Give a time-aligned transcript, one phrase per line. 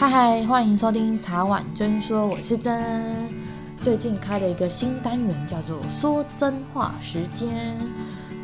[0.00, 3.28] 嗨嗨，欢迎收听茶碗真说，我是真。
[3.78, 7.76] 最近开了一个新单元，叫做“说真话时间”。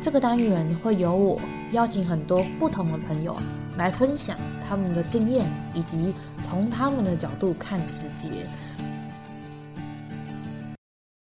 [0.03, 1.39] 这个单元会由我
[1.71, 3.37] 邀请很多不同的朋友
[3.77, 4.37] 来分享
[4.67, 6.13] 他们的经验，以及
[6.43, 8.27] 从他们的角度看世界。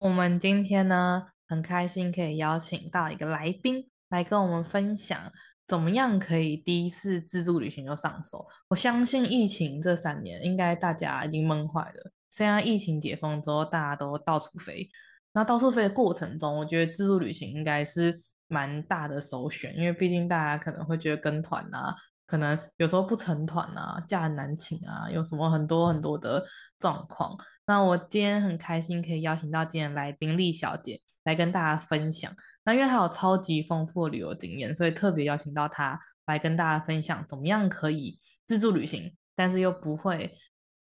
[0.00, 5.20] 我们今天呢，很开心可以邀请到一个来宾来跟我们分享。
[5.67, 8.46] 怎么样可以第一次自助旅行就上手？
[8.69, 12.12] 我相信疫情这三年，应该大家已经闷坏了。
[12.30, 14.88] 现在疫情解封之后，大家都到处飞。
[15.33, 18.16] 那到处飞的过程中，我觉得自助旅行应该是
[18.48, 21.95] 蛮大的首选，因为毕竟大家可能会觉得跟团啊，
[22.27, 26.45] 可能有时候不成团啊，假难请啊，有什么很多很多的
[26.79, 27.37] 状况。
[27.66, 32.33] 那我今天很开心可以邀请到今天来宾丽小姐来跟大家分享。
[32.66, 40.37] 那因为她有超级丰富的旅游经验，所以特别邀请到她来跟大家分享怎么样可以自助旅行，但是又不会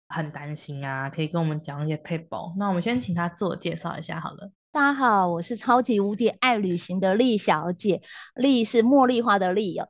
[0.08, 2.52] 很担心啊，可以跟我们讲一些撇步。
[2.58, 4.50] 那我们先请她自我介绍一下好了。
[4.72, 8.02] 大家好，我是超级无敌爱旅行的丽小姐，
[8.34, 9.88] 丽是茉莉花的丽哦。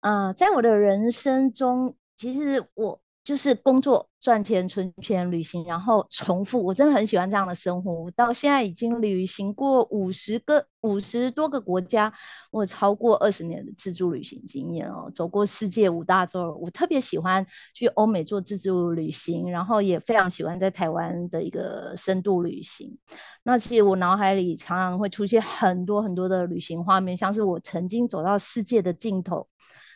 [0.00, 3.03] 呃，在我的人生中，其实我。
[3.24, 6.62] 就是工作赚钱存钱旅行，然后重复。
[6.62, 7.90] 我真的很喜欢这样的生活。
[7.90, 12.12] 我到现在已经旅行过五十个、五十多个国家，
[12.50, 16.54] 我超过二十年的自助旅行经验哦，走过世界五大洲。
[16.60, 22.98] 我特别喜欢去欧美做自助旅行，然后也非常喜欢在台湾的一个深度旅行。
[23.42, 29.48] 那其实我脑海里常常会出现很多很多的旅行画面，像是我曾经走到世界的尽头，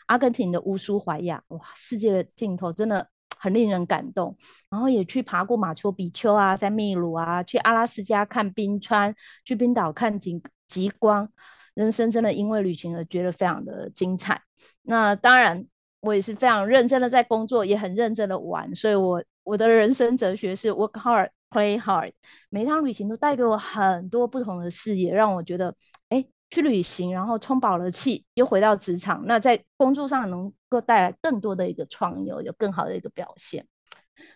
[0.06, 3.06] 阿根廷的乌苏怀亚，哇，世界的尽头真的。
[3.38, 4.36] 很令人感动，
[4.68, 11.30] 然后也去爬过马丘比丘啊，在秘鲁啊，去阿拉斯加看冰川，去冰岛看极极光，
[11.74, 14.42] 人生真的因为旅行而觉得非常的精彩。
[14.82, 15.66] 那当然，
[16.00, 22.12] 我也是非常认真的在工作，也很认真的玩，所以我我的人生哲学是 work hard, play hard。
[22.50, 25.74] 每一趟旅行都带给我很多不同的视野，让我觉得，
[26.08, 26.26] 哎。
[26.50, 33.66] 去旅行，然后充饱了气，又回到职场，那在工作上能够带来更多的一个创意，有更好的一个表现。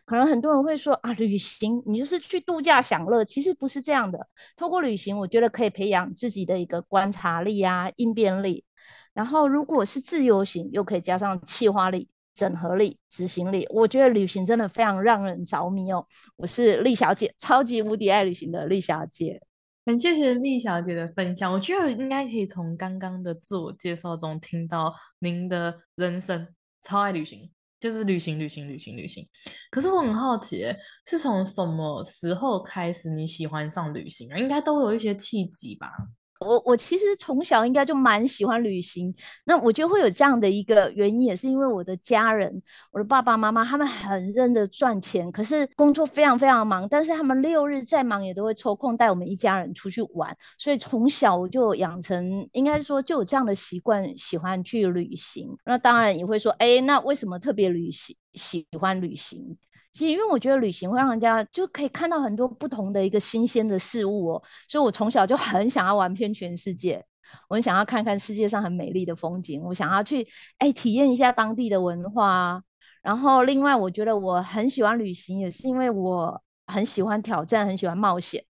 [0.05, 4.29] 可能很多人会说啊，旅行你就是去度假享乐，其实不是这样的。
[4.57, 8.65] 透过旅行，我觉得可以培养自己的一个观察力啊、应变力。
[9.13, 13.67] 然后如果是自由行，又可以加上企划力、整合力、执行力。
[13.71, 16.07] 我觉得旅行真的非常让人着迷哦。
[16.37, 19.43] 我是丽小姐，超级无敌爱旅行的丽小姐。
[19.85, 26.47] 很谢谢丽小姐的分享，我觉得应该可以从刚刚的自我介绍中听到您的人生
[26.83, 27.51] 超爱旅行，
[27.81, 29.29] 就是旅行、旅行、旅行、旅行。
[29.73, 30.65] 可是我很好奇，
[31.05, 34.39] 是从什么时候开始你喜欢上旅行啊？
[34.39, 35.91] 应该都有一些契机吧？
[36.43, 39.15] 我我其实从小应该就蛮喜欢旅行，
[39.45, 55.57] 那我觉得会有这样的一个原因，也是因为我的家人，我的爸爸妈妈他们很认真赚钱，可是工作非常非常忙，但是他们六日再忙也都会抽空带我们一家人出去玩，所以从小我就养成，应该说就有这样的习惯，喜欢去旅行。
[55.65, 59.57] 那当然也会说，哎，那为什么特别旅行喜欢旅行？
[59.93, 67.05] 其实，因为我觉得旅行会让人家就可以看到很多不同的一个新鲜的事物哦，所以我从小就很想要玩遍全世界，
[67.49, 70.27] 我很想要看看世界上很美丽的风景，我想要去
[70.59, 72.63] 哎体验一下当地的文化。
[73.03, 78.43] 然后，另外我觉得我很喜欢旅行，也是因为我很喜欢挑战，很喜欢冒险。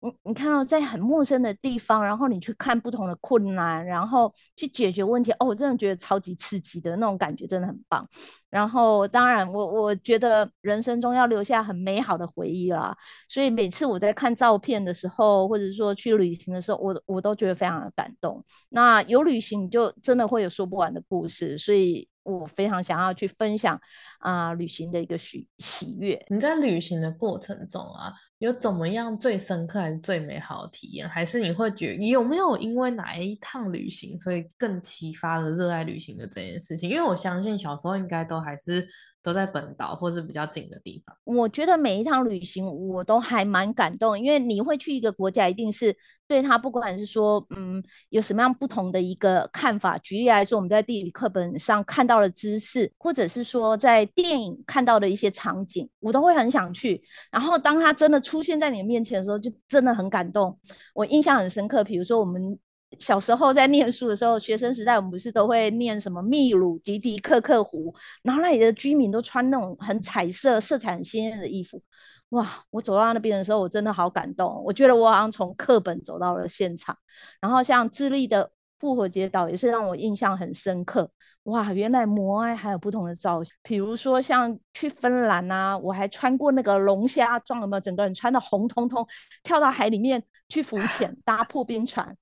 [0.00, 8.08] 你你看到在很陌生的地方，然后你去看不同的困难，然后去解决问题，哦，我真的觉得超级刺激的那种感觉，真的很棒。
[8.48, 12.96] 然后当然我我觉得人生中要留下很美好的回忆啦，
[13.28, 18.44] 所以每次我在看照片的时候，或者说去旅行的时候，我我都觉得非常的感动。
[18.70, 23.80] 那有旅行就真的会有说不完的故事，所以我非常想要去分享
[24.18, 26.20] 啊、旅行的一个喜喜悦。
[26.28, 28.12] 你在旅行的过程中啊。
[28.38, 31.08] 有怎么样最深刻还是最美好的体验？
[31.08, 36.88] 还是你会觉你有没有因为哪一趟旅行，所以更启发了热爱旅行的这件事情？
[36.88, 38.86] 因为我相信小时候应该都还是。
[39.22, 41.16] 都在本岛或是比较近的地方。
[41.24, 45.96] 我觉得每一趟旅行我都还蛮感动，因为你会去一个国家，一定是
[46.26, 49.98] 对他不管是说，嗯，有什么样不同的一个看法。
[49.98, 57.02] 举例来说，我们在地理课本上看到的知识，或者是说在电影看到的一些场景，我都会很想去。
[57.30, 60.58] 然后当他真的出现在你面前的时候，就真的很感动。
[60.94, 62.58] 我印象很深刻，比如说我们。
[62.98, 71.82] 小时候在念书的时候，学生时代我们不是都会念什么秘鲁迪迪克克湖，然后那里的居民都穿那种很彩色、色彩很鲜艳的衣服。
[72.30, 72.62] 哇！
[72.70, 74.62] 我走到那边的时候，我真的好感动。
[74.64, 76.98] 我觉得我好像从课本走到了现场。
[77.40, 81.10] 然后像智利的复活节岛也是让我印象很深刻。
[81.44, 87.80] 哇，原来摩艾还有不同的造型，比如说像去芬兰啊，我还穿过那个龙虾装，有没有？
[87.80, 89.06] 整个人穿的红彤彤，
[89.42, 92.14] 跳到海里面去浮潜，搭破冰船。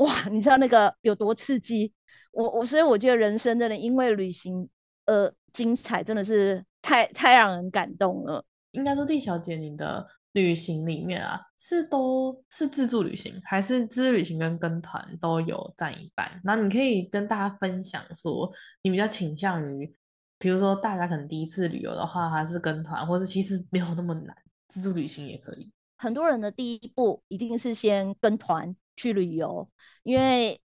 [0.00, 1.92] 哇，你知道那个有多刺激？
[2.32, 4.66] 我我所以我觉得人生真的因为旅行
[5.04, 8.42] 而精彩，真的是太太让人感动了。
[8.72, 16.40] 应该说，丽小姐，你的旅行里面啊，是都是自助旅行，还是自助旅行跟跟团都有占一半？
[16.42, 18.50] 然后你可以跟大家分享说，
[18.82, 19.94] 你比较倾向于，
[20.38, 24.34] 比如说大家可能第一次旅游的话，还是跟团，或是其实没有那么难，
[24.66, 25.70] 自助旅行也可以。
[25.98, 29.70] 很多人的第一步一定是先跟团去旅游，
[30.02, 30.60] 因为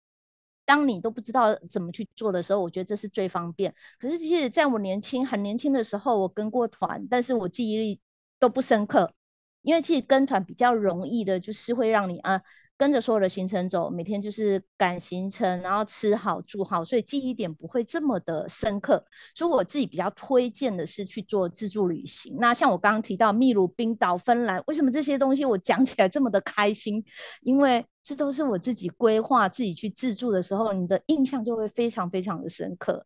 [0.65, 3.73] 当你都不知道怎么去做的时候，我觉得这是最方便。
[3.97, 8.01] 可是其实在我年轻很年轻的时候，我跟过团，但是我记忆力
[8.39, 9.13] 都不深刻，
[9.61, 12.41] 因为其实跟团比较容易的，就是会让你啊。
[12.77, 19.05] 跟着所有的行程走，每天就是赶行程，然后吃好住好，所以记忆点不会这么的深刻。
[19.33, 22.35] 所以我自己比较推荐的是去做自助旅行。
[22.37, 27.03] 那像我刚刚提到秘鲁、冰岛、芬兰，为什么这些东西我讲起来这么的开心？
[27.41, 33.05] 因为这都是我自己规划、自己去自助的时候，你的印象就会非常非常的深刻，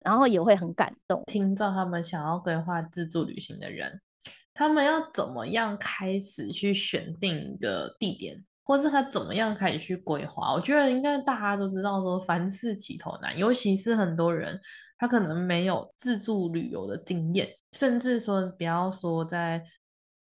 [0.00, 1.24] 然后也会很感动。
[1.26, 4.00] 听到他们想要规划自助旅行的人，
[4.54, 8.44] 他们要怎么样开始去选定一个地点？
[8.68, 10.52] 或是他怎么样开始去规划？
[10.52, 14.60] 我觉得应该大家都知道，说凡事起头难，尤其是很多人
[14.98, 19.60] 他可能没有自助旅游的经验，甚至说不要说在。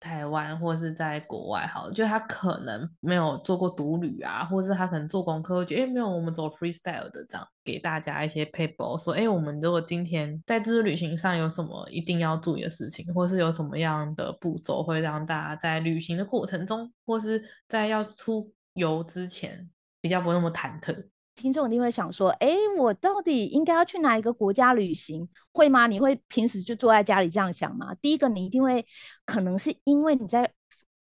[0.05, 19.67] 台湾或是在国外，好，就他可能没有做过独旅啊，或是他可能做功课，会觉得哎，没有，我们走 freestyle 的这样，给大家一些 paper，说哎，我们如果今天在自助旅行上有什么一定要注意的事情，或是有什么样的步骤，会让大家在旅行的过程中，或是在要出游之前，
[20.01, 21.07] 比较不那么忐忑。
[21.35, 25.29] 听众一定会想说：“哎，我到底应该要去哪一个国家旅行？
[25.51, 25.85] 会吗？
[25.87, 27.93] 你会平时就坐在家里这样想吗？
[28.01, 28.85] 第一个，你一定会
[29.25, 30.51] 可能是因为你在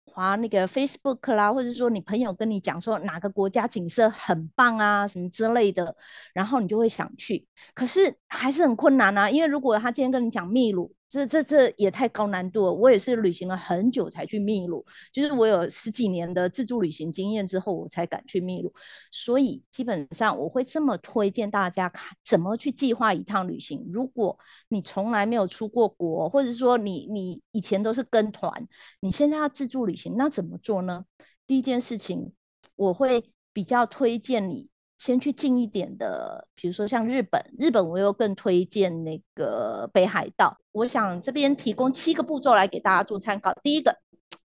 [0.04, 5.96] 滑那个 Facebook 啦，或者说你朋友跟你讲说哪个国家景色很棒啊，什么之类的，
[6.34, 7.46] 然后你就会想去。
[7.75, 12.72] 可是还是很困难啊，因为如果他今天跟你讲秘鲁。”这这这也太高难度了！
[12.72, 18.75] 我也是旅行了很久才去秘鲁，就是我有十几年的自助旅行经验之后，我才敢去秘鲁。
[19.12, 23.88] 所以基本上我会这么推荐大家看怎么去计划一趟旅行。
[23.93, 28.67] 如果你从来没有出过国，或者说你你以前都是跟团，
[28.99, 31.05] 你现在要自助旅行，那怎么做呢？
[31.46, 32.32] 第一件事情，
[32.75, 34.69] 我会比较推荐你。
[34.99, 40.56] 先去近一点的，比如说像日本，日本我又更推荐那个北海道。
[40.73, 43.52] 我想这边提供七个步骤来给大家做参考。
[43.62, 43.99] 第一个，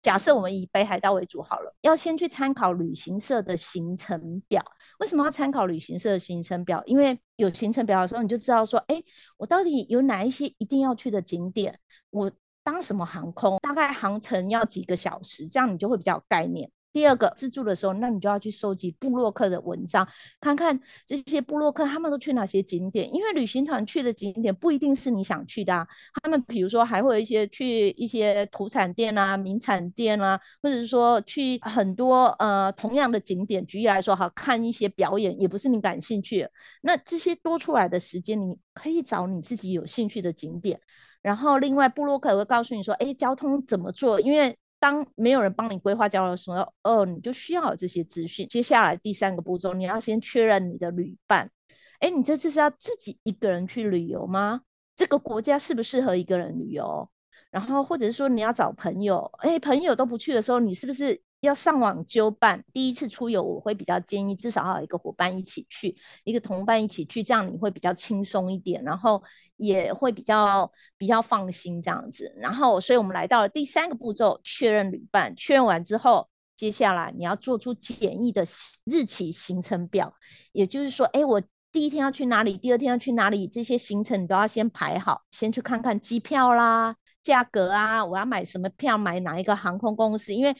[0.01, 4.63] 假设我们以北海道为主好了，要先去参考旅行社的行程表。
[5.00, 6.83] 为什么要参考旅行社的行程表？
[6.86, 9.03] 因为有行程表的时候，你就知道说，哎，
[9.38, 11.80] 我到底有哪一些一定要去的景点，
[12.12, 12.31] 我
[12.63, 16.71] 搭什么航空，大概航程要几个小时，这样你就会比较有概念。
[16.95, 20.07] 第二个自助的时候，那你就要去收集部落客的文章，
[20.39, 23.13] 看看这些部落客他们都去哪些景点。
[23.13, 25.86] 因为旅行团去的景点不一定是你想去的啊，
[26.24, 33.65] 他们比如说还会有一些去一些土产店啊、名产店啊，或者是说去很多呃同样的景点。
[33.65, 36.51] 举例来说，好看一些表演也不是你感兴趣的。
[36.81, 40.80] 那这些多出来的时间，你可以找你自己有兴趣的景点。
[41.21, 44.21] 然后另外部落客也会告诉你说，哎，交通怎么做？
[44.21, 48.47] 因为当没有人帮你规划交流的时候，哦，你就需要有这些资讯。
[48.47, 51.52] 接下来第三个步骤，你要先确认你的旅伴。
[51.99, 54.61] 哎，你这次是要自己一个人去旅游吗？
[54.95, 57.09] 这个国家适不适合一个人旅游？
[57.52, 61.21] 然后或者是说你要找朋友，哎，朋友都不去的时候，你是不是？
[61.45, 69.23] 要上网纠办，第一次出游我会比较建议至少要有一个伙伴一起去，一个同伴一起去，这样你会比较轻松一点，然后
[69.56, 72.33] 也会比较比较放心这样子。
[72.37, 75.35] 然后，所以我们来到了第三个步骤，确认旅伴。
[75.35, 78.45] 确认完之后，接下来你要做出简易的
[78.83, 80.14] 日期行程表，
[80.52, 90.56] 也就是说，哎，我第一天要去哪里，第二天要去哪里，这些行程你都要先排好，先去看看机票啦、价格啊，我要买什么票，买哪一个航空公司，因为。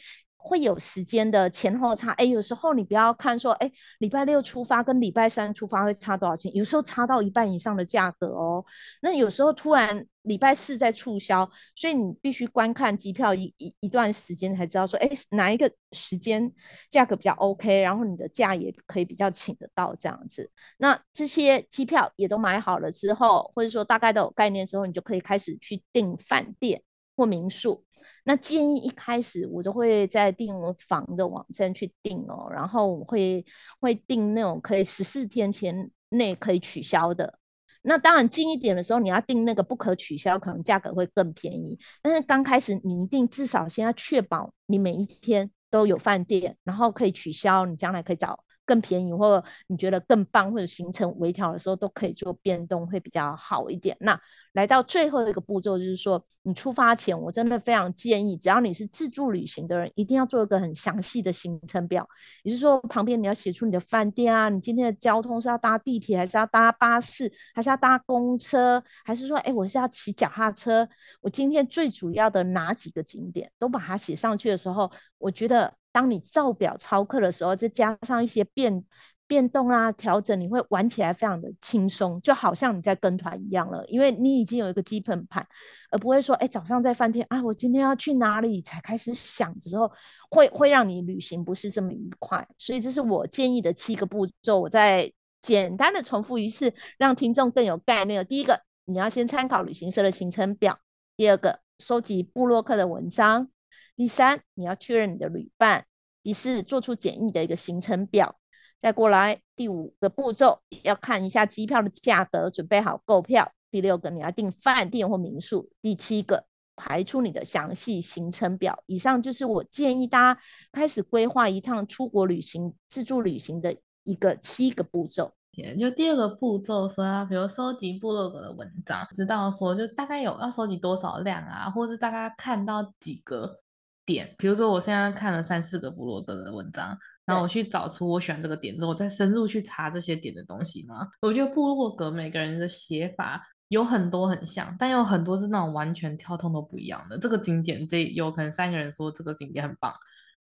[0.46, 8.64] 会有时间的前后差，哎，有时候你不要看说，哎，礼拜六出发跟礼拜三出发会差多少钱，有时候差到一半以上的价格哦。
[9.02, 16.52] 那有时候突然礼拜四在促销，所以你必须观看机票一一一段时间才知道说，哎，哪一个时间
[16.90, 20.52] 价格比较 OK，然后你的假也可以比较请得到这样子。
[20.76, 26.82] 那这些机票也都买好了之后，或者说大概都有概念之后，你就可以开始去订饭店。
[27.16, 27.84] 或民宿。
[28.22, 30.54] 那建议一开始我都会在订
[30.86, 33.44] 房的网站去订哦，然后我会
[33.80, 37.38] 会订那种可以十四天前内可以取消的。
[37.82, 41.78] 那当然近一点的时候，你要订那个不可取消，可能价格会更便宜。
[42.02, 48.40] 但是刚开始你一定至少先要确保你每一天都有饭店，然后可以取消，你将来可以找。
[48.66, 53.96] 更便宜，或者你觉得更棒，或者行程微调的时候，都可以做变动，会比较好一点。
[54.00, 54.20] 那
[54.52, 62.08] 来到最后一个步骤，就是说你出发前，我真的非常建议，只要你是自助旅行的人，一定要做一个很详细的行程表。
[62.42, 70.88] 也就是说，旁边你要写出你的饭店啊，你今天的交通是要搭地铁，还是要搭巴士，还是要搭公车，还是说，哎，我是要骑脚踏车？
[71.20, 75.74] 我今天最主要的哪几个景点都把它写上去的时候，我觉得。
[75.96, 78.84] 当你照表操课的时候，再加上一些变
[79.26, 85.46] 变动啊、调整，你会玩起来非常的轻松，就好像你在跟团一样了，因为你已经有一个基本盘，
[85.90, 89.90] 而不会说，哎，早上在饭店啊，我今天要去哪里才开始想的时候，
[90.28, 92.46] 会会让你旅行不是这么愉快。
[92.58, 95.10] 所以这是我建议的七个步骤，我再
[95.40, 98.26] 简单的重复一次，让听众更有概念。
[98.26, 100.74] 第一个，你要先参考旅行社的行程表；
[101.16, 103.48] 第二个，收集部落客的文章。
[103.96, 105.84] 第三，你要确认你的旅伴；
[106.22, 108.36] 第四，做出简易的一个行程表；
[108.78, 116.44] 再过来，第五个步骤要看一下机票的价格，准备好购票；第六个，你要订饭店或民宿；第七个，
[116.76, 118.82] 排出你的详细行程表。
[118.84, 120.40] 以上就是我建议大家
[120.72, 123.74] 开始规划一趟出国旅行、自助旅行的
[124.04, 125.32] 一个七个步骤。
[125.80, 133.62] 就第二个步骤说啊，比如收集部落格的文章，知道说就大概有要收集多少量啊，或是大概看到几个。
[134.06, 141.06] 点，比如说我现在看了三四个部落格的文章，然后我去找出我喜欢这个点之后，我再深入去查这些点的东西嘛。
[141.20, 147.18] 我觉得部落格每个人的写法有很多很像，但有很多是那种完全跳通都不一样的。
[147.18, 149.92] 这个景点这有可能三个人说这个景点很棒，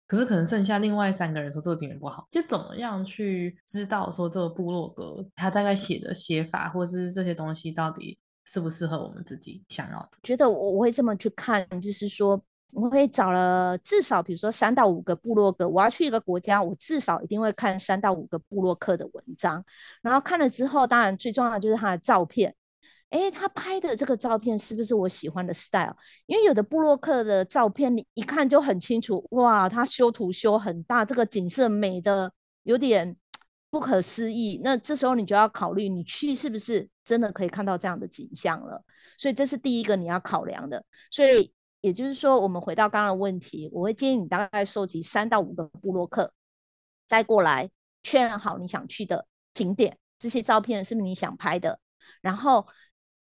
[0.06, 2.26] 可是可能剩下另外三个人说这个景点不好。
[2.30, 10.10] 就怎么样去知道说这个部落格他大概写的写法，或者是这些东西到底适不适合我们自己想要的？
[10.22, 12.42] 觉得我我会这么去看，就是说。
[12.72, 15.68] 我会找了至少，比如说三到五个部落格。
[15.68, 19.64] 我要去一个国家，我至少一定会看三到五个部落客的文章。
[20.02, 22.54] 然后看了之后，当然最重要的就是他的照片。
[23.10, 25.96] 诶，他拍的这个照片是不是我喜欢的 style？
[26.26, 33.16] 因为有的部落客的照片，你一看就很清楚，哇，他修图修很大，这个景色美的有点
[33.68, 34.60] 不可思议。
[34.62, 38.84] 那这时候你就要考虑，你去是不是真的可以看到这样的景象了？
[39.18, 40.84] 所以这是第一个你要考量的。
[41.10, 41.52] 所以。
[41.80, 46.32] 也就是说，我们回到刚刚的问题，我会建议你大概收集三到五个部落客，
[47.06, 47.70] 再过来
[48.02, 51.80] 确认好你想去的景点，这些照片是不是你想拍的？
[52.20, 52.66] 然后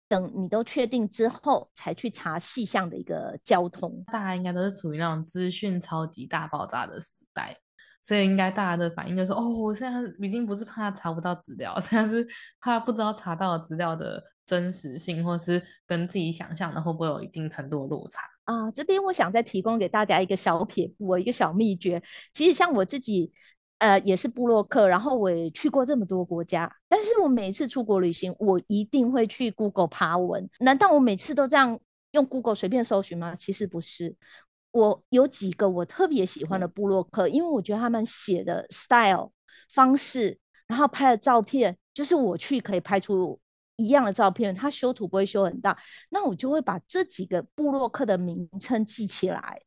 [0.07, 4.03] 等你都确定之后，才去查细项的一个交通。
[4.07, 7.57] 大家应该都是处于那种资讯超级大爆炸的时代。
[8.01, 12.23] 所以应该大家的反应就是，哦，我现在已经不是怕查不到资料，现在是
[12.59, 18.71] 怕不知道查到资料的真实性，或是跟自己想象的会不会有一定程度的落差啊。
[18.71, 22.01] 这边我想再提供给大家一个小撇步，一个小秘诀。
[22.33, 23.33] 其实像我自己，
[23.77, 30.49] 呃，也是布洛克，然后我也去过这么多国家，但是我每次出国旅行，我一定会去 Google 爬文。
[30.59, 31.79] 难道我每次都这样
[32.11, 33.35] 用 Google 随便搜寻吗？
[33.35, 34.15] 其实不是。
[34.71, 39.31] 我有几个我特别喜欢的布洛克，因为我觉得他们写的 style
[39.69, 40.37] 方式，
[40.67, 43.39] 然后拍的照片，就是我去可以拍出
[43.75, 45.77] 一样的照片，它修图不会修很大，
[46.09, 49.61] 那我就会把这几个部落客的名称记起来。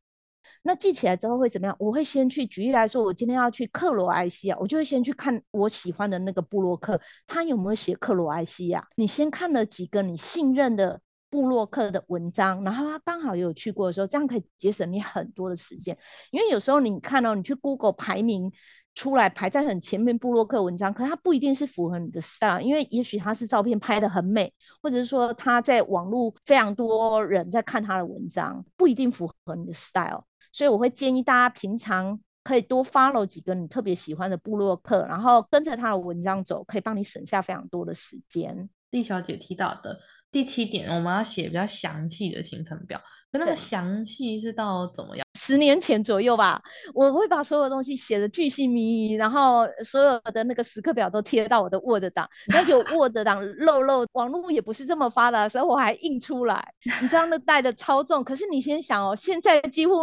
[0.61, 1.75] 那记起来之后会怎么样？
[1.79, 8.87] 我会先去举例来说，我今天要去克罗埃西亚，我就会先去看我喜欢的那个布洛克，他有没有写克罗埃西亚。
[8.95, 11.01] 你先看了几个你信任的。
[11.29, 15.97] 部落客的文章，然后他刚好也有去过的时候，这样可以节省你很多的时间。
[16.31, 18.51] 因为有时候你看到、哦、你去 Google 排名
[18.95, 30.25] 出来排在很前面，部落客文章，可它不一定是符合你的 style，因为也许他是照片拍得很美，或者是说他在网络非常多人在看他的文章，不一定符合你的 style。
[30.51, 38.67] 所以我会建议大家平常可以多 follow 几个你特别喜欢的部落客，然后跟着他的文章走，可以帮你省下非常多的时间。
[38.89, 39.99] 丽小姐提到的。
[40.31, 45.25] 第七点，我们要写比较详细的行程表，可那个详细是到怎么样？
[45.39, 46.61] 十年前左右吧，
[46.93, 58.23] 我会把所有东西写的巨细靡遗，然后所有的那个时刻表都贴到我的 Word 档，那就 Word 档漏漏，网络也不是这么发达，所以我还印出来，你知道那带的超重。
[58.23, 59.93] 可是你先想哦，现在几乎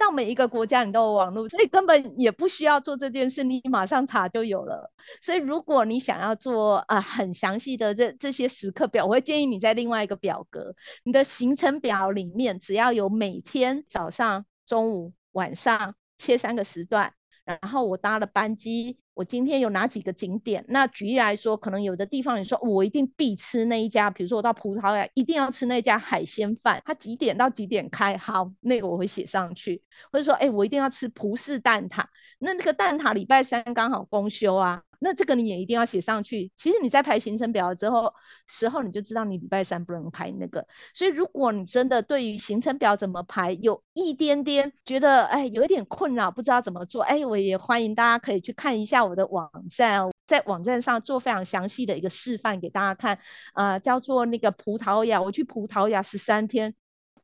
[0.00, 4.90] 到每一个国家你都有网络，所以根本也不需要做这件事，你马上查就有了。
[5.20, 17.12] 所以如果你想要做啊、很详细的这这些时刻表，我会建议你在另外一个表格，你的行程表里面只要有每天早上、中午、晚上切三个时段，
[17.44, 18.98] 然后我搭了班机。
[19.20, 20.64] 我今天有哪几个景点？
[20.66, 28.16] 那举例来说，可能有的地方你说我一定必吃那一家，比如说我到葡萄牙一定要吃那家海鲜饭，它几点到几点开？
[28.16, 29.82] 好，那个我会写上去。
[30.10, 32.02] 或者说，哎，我一定要吃葡式蛋挞，
[32.38, 34.82] 那那个蛋挞礼拜三刚好公休啊。
[35.00, 36.52] 那这个你也一定要写上去。
[36.54, 38.14] 其实你在排行程表之后
[38.46, 40.66] 时候，你就知道你礼拜三不能排那个。
[40.94, 53.18] 所以如果你真的对于行程表怎么排有一点点觉得哎有一点困扰，不知道怎么做，哎，我也欢迎大家可以去看一下我的网站，在网站上做非常详细的一个示范给大家看。
[53.54, 56.74] 啊、叫做那个葡萄牙，我去葡萄牙十三天，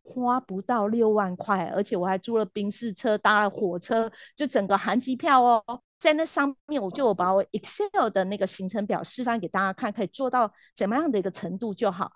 [0.03, 5.63] 花不到六万块，而且我还租了宾士车，搭了火车，就整个含机票哦。
[6.07, 12.13] 在那上面，我就把我 Excel 的那个行程表示范给大家看，可以做到怎么样的一个程度就好，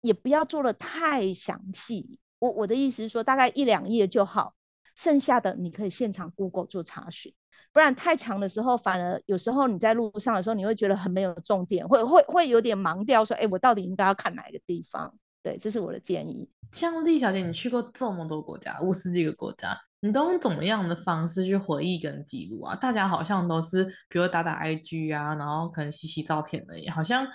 [0.00, 2.20] 也不要做的太详细。
[2.38, 4.54] 我我的意思是说，大概一两页就好，
[4.94, 7.34] 剩下的你可以现场 Google 做查询，
[7.72, 15.12] 不然太长的时候，反而有时候你在路上的时候，你会觉得很没有重点，会会会有点盲掉，说，哎，我到底应该要看哪一个地方？
[15.42, 16.48] 对，这是我的建议。
[16.70, 19.76] 像丽小姐，你去过这么多国家，五十几个国家。
[20.00, 22.76] 你都用怎么样的方式去回忆跟记录啊？
[22.76, 27.26] 大家好像都是，比如打打 IG 啊，然后可能洗洗照片而已，好像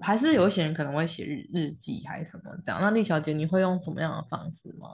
[0.00, 2.80] 还是有一些人可能会写日日记还是什么这样。
[2.80, 4.88] 那丽小姐，你会用什么样的方式吗？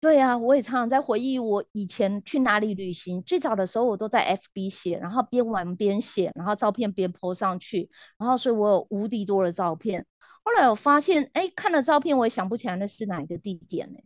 [0.00, 3.22] 对啊，我也常常在回忆我以前去哪里旅行。
[3.22, 10.06] 最早的时候，我都在 FB 写，然后边玩边写，然后照片边 po 上去，然后所以我有无敌多的照片。
[10.42, 13.98] 后来我发现，哎，看了照片，我也想不起来那是哪一个地点呢？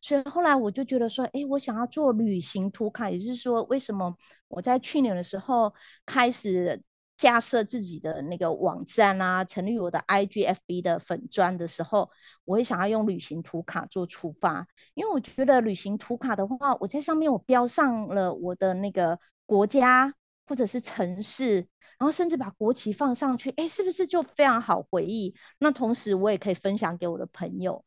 [0.00, 4.16] 所以后来我就觉得说，哎，我想要做旅行图卡，也就是说，为什么
[4.48, 5.74] 我在去年的时候
[6.06, 6.82] 开始
[7.16, 12.10] 架设自己的那个网站啊，成立我的 IGFB 的粉专的时候，
[12.44, 20.14] 我也想要用旅行图卡做出发，因为我觉得旅行图卡的话，我在上面我标上了我的那个国家
[20.46, 21.66] 或者是城市，
[21.98, 25.34] 然后甚至把国旗放上去，哎，是不是就非常好回忆？
[25.58, 27.84] 那同时我也可以分享给我的朋友。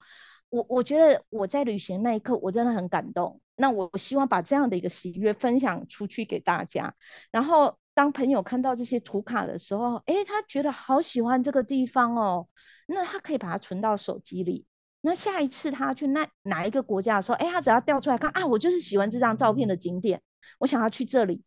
[0.51, 3.41] 我我觉得我在旅行那一刻，我真的很感动。
[3.55, 6.93] 那我希望把这样的一个喜悦分享出去给大家。
[7.31, 12.49] 然后当朋友看到这些图卡的时候，诶，他觉得好喜欢这个地方哦，
[12.85, 14.65] 那他可以把它存到手机里。
[14.99, 20.21] 那下一次他去那哪一个国家的时候，诶，他只要调出来看啊，我就是喜欢这张照片的景点，
[20.59, 21.43] 我想要去这里，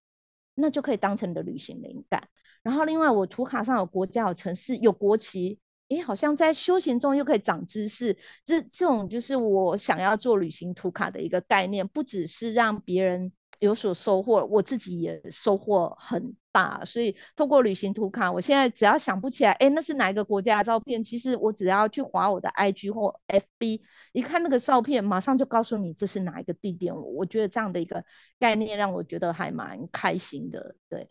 [0.54, 2.28] 那就可以当成你的旅行灵感。
[2.62, 5.60] 然后另外，我图卡上有国家、有城市、有国旗。
[5.88, 16.82] 诶，好像在休闲中又可以长知识，这这种就是我想要做旅行图卡的一个概念，不只是让别人有所收获，我自己也收获很大。
[16.86, 21.02] 所以透过旅行图卡，我现在只要想不起来，诶，那是哪一个国家的照片？
[21.02, 26.96] 其实我只要去划我的 IG 或 FB，一看那个照片，马上就告诉你这是哪一个地点。
[26.96, 28.02] 我觉得这样的一个
[28.38, 31.08] 概念让我觉得还蛮开心的，对。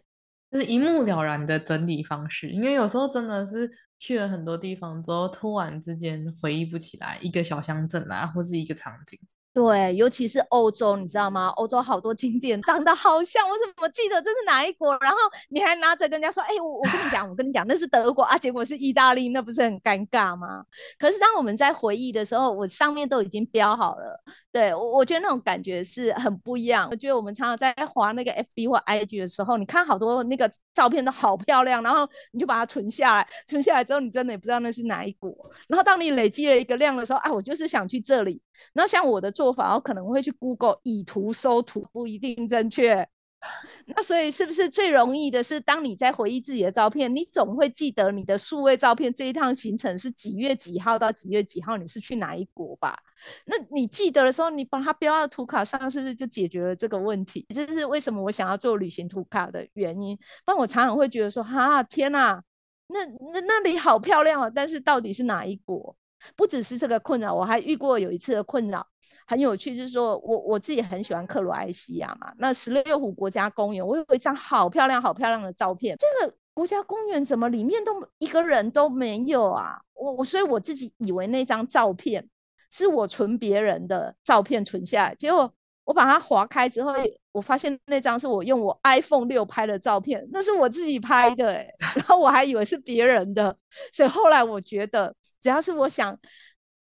[0.53, 9.19] 就是一目了然的整理方式，因为有时候真的是去了很多地方之后，突然之间回忆不起来一个小乡镇啊，或是一个场景。
[9.53, 11.47] 对，尤其是欧洲，你知道吗？
[11.49, 14.97] 欧洲好多景点长得好像，我怎么记得这是哪一国？
[14.99, 15.17] 然后
[15.49, 20.63] 你还拿着跟人家说：“哎、我我跟你讲，我跟你讲，那是德国啊。”结果是意大利，那不是很尴尬吗？
[20.97, 24.23] 可是当我们在回忆的时候，我上面都已经标好了。
[24.51, 26.87] 对，我我觉得那种感觉是很不一样。
[26.89, 35.31] 我觉得我们常常在滑那个 FB 或 IG 的时候，你看好多那个照片都好漂亮，然后你就把它存下来，存下来之后，你真的也不知道那是哪一国。
[35.67, 38.41] 然后当你累积了一个量的时候，啊，我就是想去这里。
[38.73, 43.09] 然后像我的做法，我可能会去 Google 以图搜图，不一定正确。
[43.87, 52.97] 那所以是不是最容易的是，当你在回忆自己的照片，你总会记得你的数位照片这一趟行程是几月几号到几月几号，你是去哪一国吧？
[53.45, 57.45] 那你记得的时候，你把它标到图卡上，是不是就解决了这个问题？
[57.53, 60.15] 这是为什么我想要做旅行图卡的原因。
[60.45, 62.41] 不然我常常会觉得说，哈、天哪，
[62.87, 65.97] 那那那里好漂亮啊，但是到底是哪一国？
[66.35, 68.85] 不只是这个困扰，我还遇过有一次的困扰，
[69.27, 79.81] 很有趣，就是说我我自己很喜欢克罗埃西亚嘛，那十六湖国家公园，我有一张好漂亮、好漂亮的照片，这个国家公园怎么里面都一个人都没有啊？
[79.93, 82.29] 我我所以我自己以为那张照片
[82.71, 86.93] 是我存别人的照片存下来，结果我把它划开之后，
[87.31, 93.57] 我发现那张是我用我 iPhone 六拍的照片，那是我自己拍的欸， 然后我还以为是别人的，
[93.91, 95.13] 所以后来我觉得。
[95.43, 96.17] 只要是我想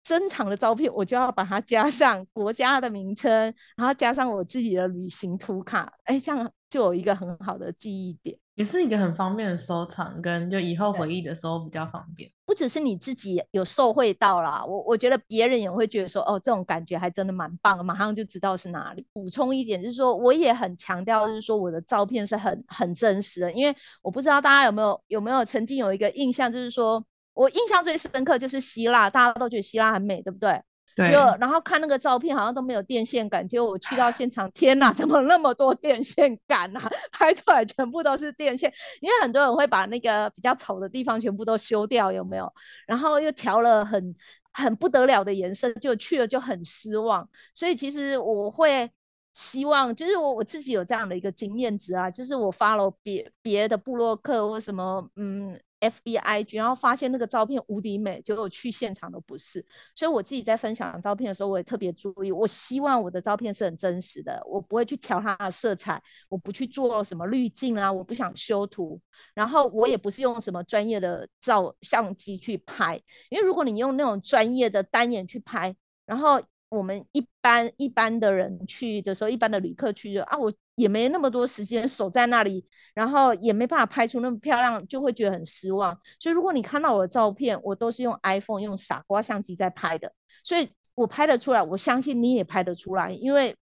[0.05, 12.31] 珍藏的照片，我就要把它加上国家的名称，然后加上我自己的旅行图卡，哎，这样就有一个很好的记忆点，也是一个很方便的收藏，跟就以后回忆的时候比较方便。
[12.45, 19.07] 不只是你自己有受惠到啦，我我觉得别人也会觉得说，哦，这种感觉还真的蛮棒，马上就知道是哪里。
[19.13, 27.05] 补充一点就是说，我也很强调，就是说我的照片是很很真实的，因为我不知道大家有没有有没有曾经有一个印象，就是说。
[27.35, 30.63] 我印象最深刻就是希腊，大家都觉得希腊很美，对不对？
[30.95, 31.11] 对。
[31.11, 33.49] 就然后看那个照片，好像都没有电线杆。
[33.49, 36.91] 结果我去到现场，天哪，怎么那么多电线杆啊？
[37.11, 42.53] 拍出来全部都是电线，因为很多人会把那个比较丑的地方全部都修掉，有没有？
[42.87, 44.15] 然后又调了很
[44.53, 47.27] 很不得了的颜色，就去了就很失望。
[47.55, 48.91] 所以其实我会
[49.33, 55.59] 希望，就是我我自己有这样的一个经验值啊，就是我 follow 别别的部落客或什么，嗯。
[55.83, 59.67] FBI，然后发现那个照片无敌美，结果去现场都不是。
[59.97, 62.31] 所以我自己在分享照片的时候，我也特别注意。
[62.31, 69.01] 我希望我的照片是很真实的，我不会去调它的色彩，我不去做什么滤镜啊，我不想修图。
[69.35, 75.75] 然后我也不是用什么专业的照相机去拍，因为如果你用那种专业的单眼去拍，
[76.07, 80.53] 然后我们一般一般的人去的时候，一般的旅客去就啊我。
[80.75, 86.01] 也没那么多时间守在那里，然后也没办法拍出那么漂亮，就会觉得很失望。
[86.19, 90.13] 所以如果你看到我的照片，我都是用 iPhone 用傻瓜相机在拍的，
[90.45, 93.57] 所以我拍得出来，我相信你也拍得出来，因为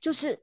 [0.00, 0.42] 就是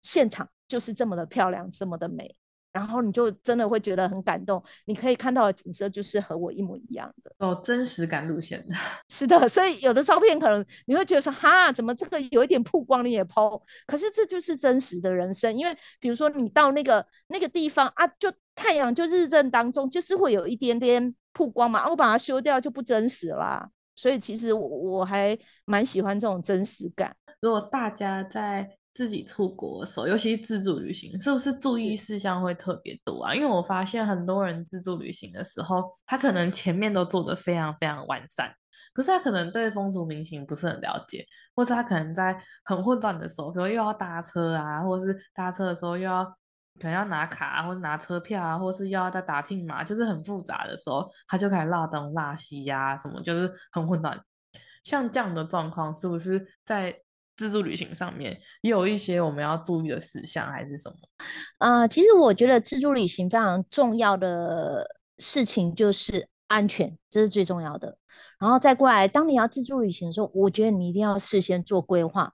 [0.00, 2.36] 现场就是这么的漂亮，这么的美。
[2.72, 8.74] 然后你就真的会觉得很感动，你可以看到的景色就是和我一模一样的哦，真实感路线的，
[9.10, 9.48] 是的。
[9.48, 13.60] 所以有的照片可能你会觉得说，哈，怎么这个有一点曝光你也 po？
[13.86, 23.68] 可是这就是真实的人生，因为比如说你到那个那个地方啊，就太阳就日正当中，就是会有一点点曝光嘛，啊，我把它修掉就不真实啦。
[23.94, 27.14] 所以其实我我还蛮喜欢这种真实感。
[27.42, 33.34] 如果大家在自己出国的时候，尤其是自助旅行，是不是注意事项会特别多啊？
[33.34, 38.54] 因为我发现很多人自助旅行的时候，他可能前面都做得非常非常完善，
[38.92, 41.24] 可是他可能对风俗民情不是很了解，
[41.54, 46.24] 或是他可能在很混乱的时候，比如又要搭车啊，或是搭车的时候又要
[46.80, 54.20] 可能要拿卡啊，或者拿车票啊，或是又要再打拼码，就是很复杂的时候，他就开始落东落西呀，什么就是很混乱。
[54.82, 56.94] 像这样的状况，是不是在
[57.42, 60.96] 自助旅行上面也有一些我们要注意的事项，还是什么？
[61.58, 64.86] 啊、其实我觉得自助旅行非常重要的
[65.18, 67.98] 事情就是安全，这是最重要的。
[68.38, 72.32] 然后再过来，当你要自助旅行的时候，我觉得你一定要事先做规划。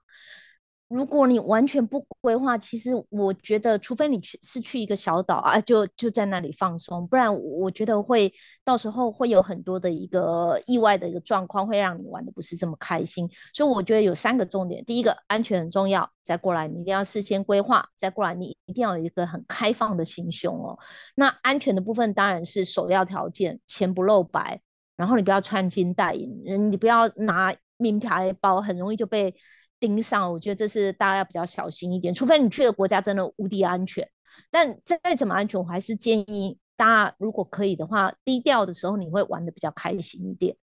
[0.89, 13.29] 如果你完全不规划，其实我觉得，除非你去是去一个小岛啊，就就在那里放松，不然我觉得会到时候会有很多的一个意外的一个状况，会让你玩得不是这么开心。
[13.53, 20.79] 所以我觉得有三个重点：第一个，安全很重要；再过来，你一定要事先规划；再过来，你一定要有一个很开放的心胸哦。
[21.13, 24.61] 那安全的部分当然是首要条件，钱不露白，
[24.95, 29.35] 然后你不要穿金戴银，你不要拿名牌包，很容易就被。
[29.79, 34.09] 盯上，我觉得这是大家要比较小心一点，除非你去的国家真的无敌安全。
[34.51, 40.55] 但再怎么安全，我还是建议大家如果可以的话，低调的时候你会玩得比较开心一点。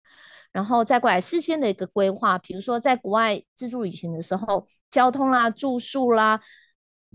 [0.52, 6.40] 然后再过来事先的一个规划，比如说在国外自助旅行的时候，交通啦、住宿啦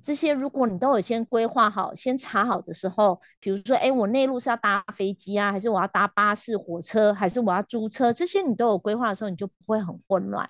[0.04, 10.50] 这些，如果你都有先规划好、先查好的时候，比如说，哎，我内陆是要搭飞机啊，还是我要搭巴士、火车，还是我要租车，这些你都有规划的时候，你就不会很混乱。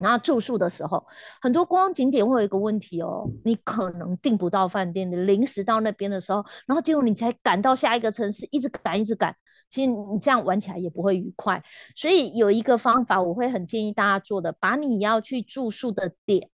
[0.00, 1.06] 然后住宿的时候，
[1.42, 9.36] 很多观光景点会有一个问题哦，你可能订不到饭店，你临时到那边的时候，然后结果你才赶到下一个城市，一直赶一直赶，
[9.68, 11.62] 其实你这样玩起来也不会愉快。
[11.94, 16.48] 所以有一个方法，我会很建议大家做的，把你要去住宿的点，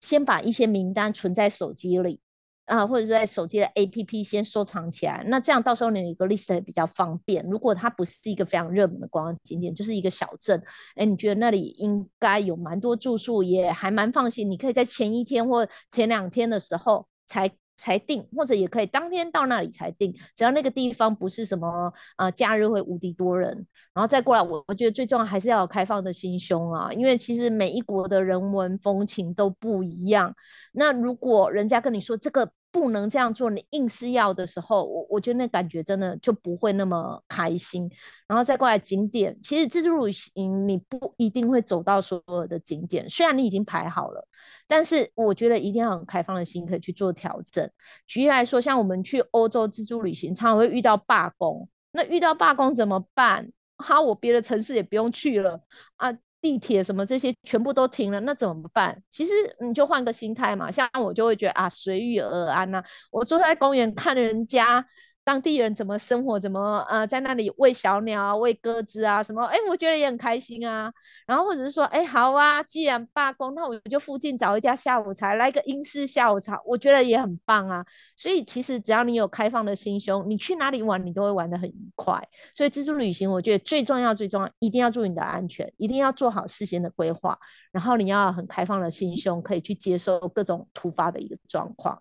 [0.00, 2.20] 先把一些名单存在手机里。
[2.68, 7.46] 啊，或者是在手机的 APP 先收藏起来，那这样到时候你有一个 list 比较方便。
[7.46, 10.62] 如果它不是一个非常热门的观光景点，就是一个小镇，
[10.94, 30.34] 哎，你觉得那里应该有蛮多住宿，也还蛮放心，你可以在前一天或前两天的时候才才订，或者也可以当天到那里才订，只要那个地方不是什么呃假日会无敌多人，然后再过来，我我觉得最重要还是要有开放的心胸啊，因为其实每一国的人文风情都不一样。
[30.72, 32.52] 那如果人家跟你说这个。
[32.70, 37.90] 不能这样做，你硬是要的时候，我我觉得那感觉真的就不会那么开心。
[38.26, 44.28] 然后再过来景点，其实自助旅行你不一定会走到所有的景点，虽然你已经排好了，
[44.66, 47.70] 但是我觉得一定要很开放的心可以去做调整。
[48.06, 53.50] 举例来说，像我们去欧洲自助旅行，常常会遇到罢工，那遇到罢工怎么办？
[53.76, 55.60] 哈，我别的城市也不用去了
[55.96, 59.02] 啊，地铁什么这些全部都停了，那怎么办？
[59.10, 64.86] 其实你就换个心态嘛，像我就会觉得啊，随遇而安呐、我坐在公园看人家。
[65.28, 66.40] 当地人怎么生活？
[66.40, 69.44] 怎么呃，在那里喂小鸟啊，喂鸽子啊，什么？
[69.44, 70.90] 哎，我觉得也很开心啊。
[71.26, 77.84] 然后或者是说，哎，好啊，既然罢工，那我就附近找一家下午茶，来个英式下午茶，我觉得也很棒啊。
[78.16, 82.26] 所以其实只要你有开放的心胸，你去哪里玩，你都会玩得很愉快。
[82.54, 87.38] 所以自助旅行，我觉得最重要、最重要，一定要注意你的安全，一定要做好事先的规划，
[87.70, 92.00] 然后你要很开放的心胸，可以去接受各种突发的一个状况。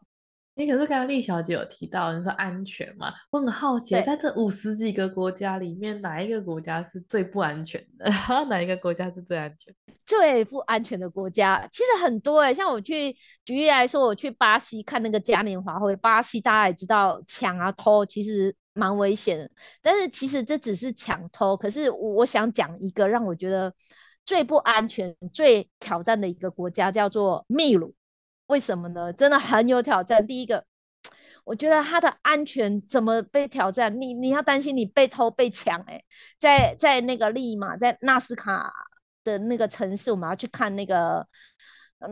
[0.57, 3.13] 你可是刚刚丽小姐有提到，你说安全嘛？
[3.29, 8.09] 我很好奇，在这五十几个国家里面，哪一个国家是最不安全的？
[8.49, 9.71] 哪一个国家是最安全？
[10.03, 13.15] 最不安全的国家其实很多哎、欸，像我去
[13.45, 19.51] 举例来说，我去巴西看那个嘉年华会，巴西大家也知道抢啊偷，其实蛮危险的。
[19.83, 23.71] 但是其实这只是抢偷，可是我想讲一个让我觉得
[24.25, 27.93] 最不安全、最挑战的一个国家，叫做秘鲁。
[28.47, 29.13] 为什么呢？
[29.13, 30.25] 真的很有挑战。
[30.25, 30.65] 第一个，
[31.43, 33.99] 我觉得它的安全怎么被挑战？
[33.99, 36.03] 你你要担心你被偷被抢哎，
[36.39, 38.71] 在在那个利马，在纳斯卡
[39.23, 41.27] 的那个城市，我们要去看那个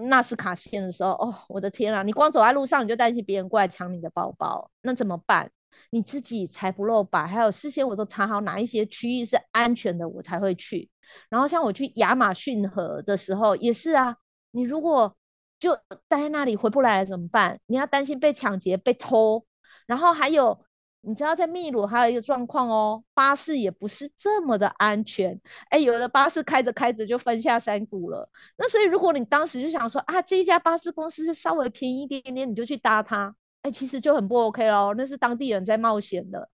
[0.10, 2.04] 纳斯卡线的时候，哦，我的天啊！
[2.04, 5.52] 你光走在路上你就担心别人过来抢你的包包，那怎么办？
[5.90, 10.90] 你自己才不露白，还有事先我都查好哪一些区域是安全的，我才会去。
[11.30, 14.16] 然后像我去亚马逊河的时候也是啊，
[14.52, 15.16] 你如果
[15.66, 15.76] 就
[16.08, 17.60] 待在那里回不来了怎么办？
[17.66, 19.48] 你要担心被抢劫、被偷，
[19.88, 20.64] 然后还有
[21.02, 25.42] 你知道在秘鲁还有一个状况哦，巴士也不是这么的安全。
[25.72, 28.30] 哎，有的巴士开着开着就翻下山谷了。
[28.58, 34.94] 那所以如果你当时就想说啊，这一家巴士公司是稍微便宜一点点，你就去搭它，哎，其实就很不 OK 咯。
[34.96, 36.48] 那是当地人在冒险的。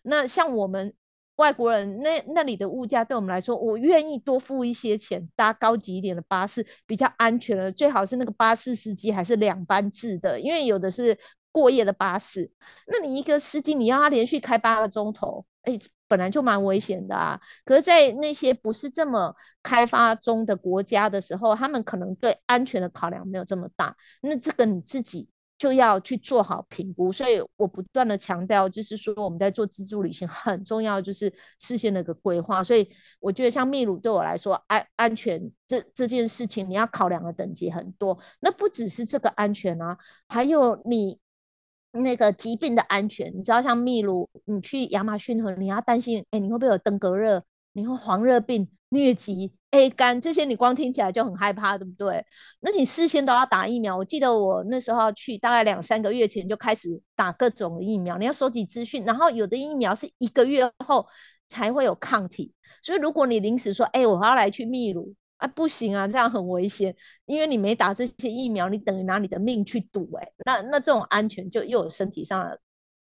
[0.00, 0.94] 那像我们。
[1.36, 7.70] 外国人那那里的物价对我们来说，我愿意多付一些钱搭高级一点的巴士，比较安全的。
[7.70, 11.18] 最好是那个巴士司机还是两班制的，因为有的是
[11.52, 12.50] 过夜的巴士。
[12.86, 15.74] 那你一个司机，你要他连续开八个钟头，哎，
[16.08, 17.40] 本来就蛮危险的啊。
[17.64, 23.96] 可是，在那些不是这么开发中的国家的时候，他们可能对安全的考量没有这么大。
[24.22, 25.28] 那这个你自己。
[25.58, 32.62] 就要去做好评估，所以我不断的强调，就是说我们在做自助旅行很重要，就是事先的一个规划。
[32.62, 32.90] 所以
[33.20, 38.18] 我觉得像秘鲁对我来说，安安全这这件事情，你要考量的等级很多。
[38.40, 39.96] 那不只是这个安全啊，
[40.28, 41.18] 还有你
[41.92, 43.36] 那个疾病的安全。
[43.36, 47.44] 你知道，像秘鲁，你去亚马逊河，你要担心，哎，你会不会有登革热？
[47.72, 48.68] 你会黄热病？
[48.88, 52.24] 疟疾、A 肝这些，你光听起来就很害怕，对不对？
[52.60, 53.96] 那你事先都要打疫苗。
[53.96, 58.16] 我记得我那时候去，大概两三个月前就开始打各种疫苗。
[58.16, 61.06] 你要收集资讯，然后有的疫苗是一个月后
[61.48, 62.54] 才会有抗体。
[62.82, 72.58] 所以如果你临时说，哎，我要来去秘鲁，啊，不行啊，这样很危险，因为你没打这些疫苗，你等于拿你的命去赌，哎，那那这种安全就又有身体上的。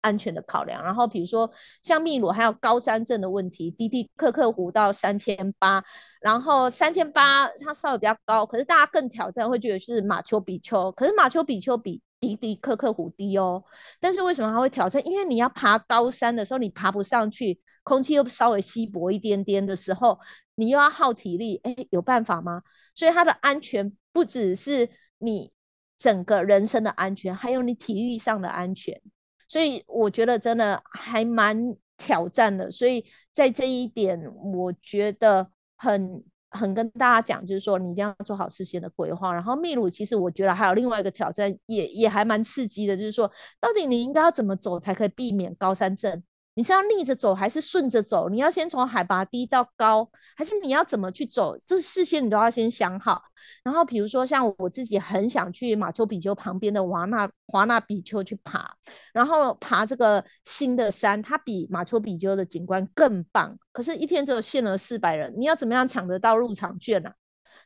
[0.00, 1.50] 安全的考量，然后比如说
[1.82, 5.84] 像秘鲁还有高山症的问题，迪迪克克湖到三千八，
[6.20, 13.64] 然后三千八它稍微比较高，可是大家更挑战会觉得是马丘比丘，可是马丘比丘比迪迪克克湖低哦，
[14.00, 15.04] 但是为什么它会挑战？
[15.06, 20.18] 因为你要爬高山的时候，你爬不上去，空气又稍微稀薄一点点的时候，
[20.54, 22.62] 你又要耗体力，哎，有办法吗？
[22.94, 25.52] 所以它的安全不只是你
[25.98, 29.00] 整个人生的安全，还有你体力上的安全。
[29.48, 39.32] 所以我觉得真的还蛮挑战的，所以在这一点，我觉得很很跟大家讲，就是说你一定要做好事先的规划。
[39.32, 46.22] 然后秘鲁其实我觉得还有另外一个挑战也，也也还蛮刺激的，就是说到底你应该要怎么走才可以避免高山症？
[46.58, 48.28] 你是要逆着走还是顺着走？
[48.28, 51.56] 你要先从海拔低到高，还是你要怎么去走？
[51.64, 53.22] 这事先你都要先想好。
[53.62, 58.74] 然后比如说像我自己很想去马丘比丘旁边的瓦纳华纳比丘去爬，
[59.12, 63.56] 然后爬这个新的山，它比马丘比丘的景观更棒。
[63.70, 67.14] 可是，一天只有限额四百人，你要怎么样抢得到入场券呢、啊？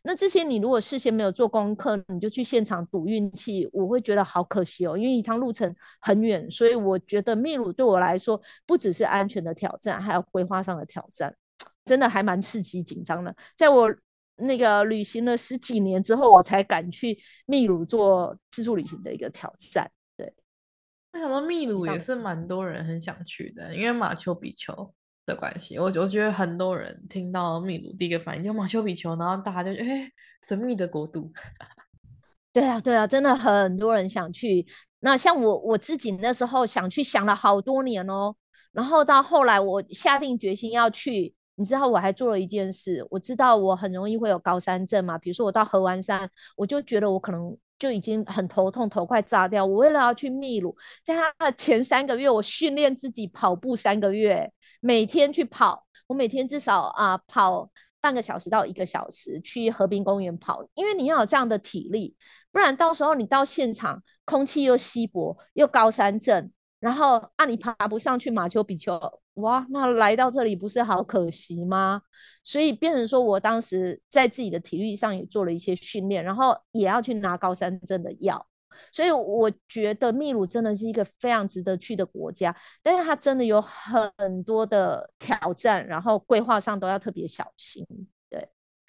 [0.05, 11.37] 那这些你如果事先没有做功课，你就去现场赌运气，我会觉得好可惜哦，因为一趟路程很远，所以我觉得秘鲁对我来说不只是安全的挑战，还有规划上的挑战，
[11.85, 13.37] 真的还蛮刺激紧张的。
[13.57, 13.95] 在我
[14.35, 19.88] 那个旅行了十几年之后，我才敢去秘鲁做自助旅行的一个挑战。
[20.17, 20.35] 对，
[21.12, 24.93] 我想到秘鲁也是蛮多人很想去的，因为马丘比丘。
[25.25, 30.13] 的关系，我我觉得很多人听到秘鲁第一个反应就马丘比丘，然后大家就觉得哎，
[30.47, 31.33] 神秘的国度。
[32.53, 34.67] 对啊，对啊，真的很多人想去。
[35.01, 38.37] 那像我我自己那时候想去，想了好多年哦。
[38.73, 49.66] 然后到后来我下定决心要去，你知道我还做了一件事，我知道我很容易会有高山症嘛，比如说我到合欢山，我就觉得我可能就已经很头痛，头快炸掉。
[49.66, 62.14] 我为了要去秘鲁，在他的前三个月，我训练自己跑步三个月，每天去跑，我每天至少啊跑半个小时到一个小时去河滨公园跑，因为你要有这样的体力，
[62.53, 66.53] 不然到时候你到现场空气又稀薄，又高山症。
[66.83, 68.99] 然后啊，你爬不上去马丘比丘，
[69.35, 72.03] 哇，那来到这里不是好可惜吗？
[72.42, 78.49] 所以变成说我当时在自己的体力上也做了一些训练，然后也要去拿高山症的药。
[78.90, 87.87] 所以我觉得秘鲁真的是一个非常值得去的国家，但是它真的有很多的挑战，然后规划上都要特别小心。
[88.29, 88.49] 对，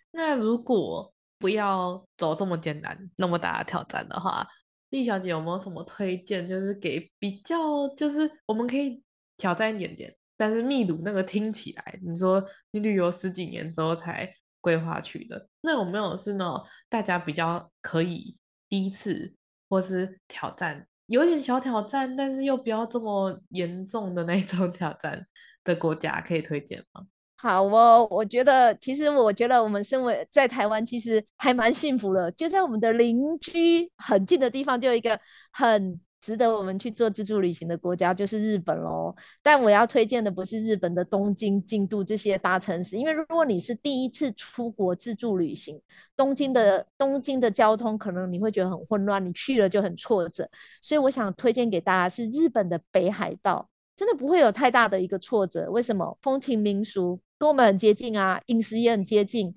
[0.09, 4.47] 那如果不要走这么艰难、那么大的挑战的话，
[4.93, 6.47] 丽小姐有没有什么推荐？
[6.47, 9.01] 就是给比较，就是我们可以
[9.37, 18.37] 挑战一点点，但是秘鲁那个听起来，你说你旅游十几年之后才规划去的，那有没有是那种大家比较可以
[18.69, 19.33] 第一次
[19.67, 25.25] 或是挑战，有点小挑战，但是又不要这么严重的那种挑战
[25.63, 27.07] 的国家可以推荐吗？
[27.43, 32.31] 好，我我觉得，其实我觉得我们身为在台湾，其实还蛮幸福的。
[32.31, 35.19] 就在我们的邻居很近的地方，就有一个
[35.51, 39.13] 很值得我们去做自助旅行的国家，就是日本喽。
[39.41, 45.81] 但我要推荐的不是日本的东京、京都这些大城市，因为如果你是第一次出国自助旅行，
[46.15, 50.49] 东京的东京的交通可能你会觉得很混乱，你去了就很挫折。
[50.81, 55.69] 所以我想推荐给大家是日本的北海道，真的不会有太大的一个挫折。
[55.69, 56.17] 为什么？
[56.21, 57.19] 风情民俗。
[57.43, 59.53] 跟我们很接近啊，饮食也很接近，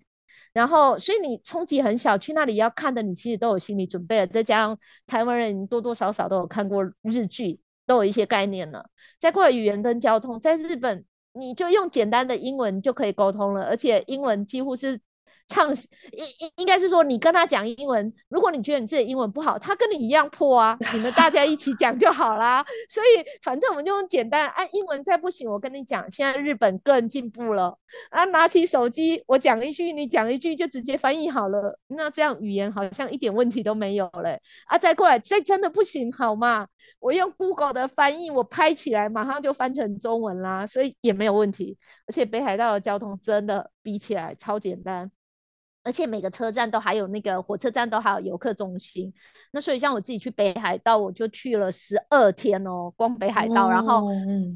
[0.53, 8.91] 然后所以你冲击很小，去那里要看的你其实都有心理准备了，再加上台湾人多多少少都有看过日剧，都有一些概念了。
[9.21, 14.99] 再过来语言跟交通，在日本你就用简单的英文就可以沟通了，而且英文几乎是。
[15.49, 15.77] 唱应
[16.41, 22.65] 应应该是说，你跟他讲英文，如果你觉得你自己英文不好，他跟你一样破啊，你们大家一起讲就好啦。
[22.89, 27.79] 所以反正我们就用简单，啊、英文再不行，我跟你讲，现在日本更进步了
[28.11, 31.79] 啊，拿起手机，我讲一句，你讲一句，就直接翻译好了。
[31.89, 34.79] 那这样语言好像一点问题都没有嘞啊。
[34.79, 36.67] 再过来，再真的不行好吗？
[36.99, 41.79] 我用 Google 的翻译，我拍起来马上就翻成中文啦，所以也没有问题。
[42.07, 45.13] 而且北海道的交通真的比起来超简单。
[45.85, 49.15] 而且每个车站都还有那个火车站都还有游客中心，
[49.53, 54.05] 那所以像我自己去北海道，我就去了十二天哦，光北海道，哦、然后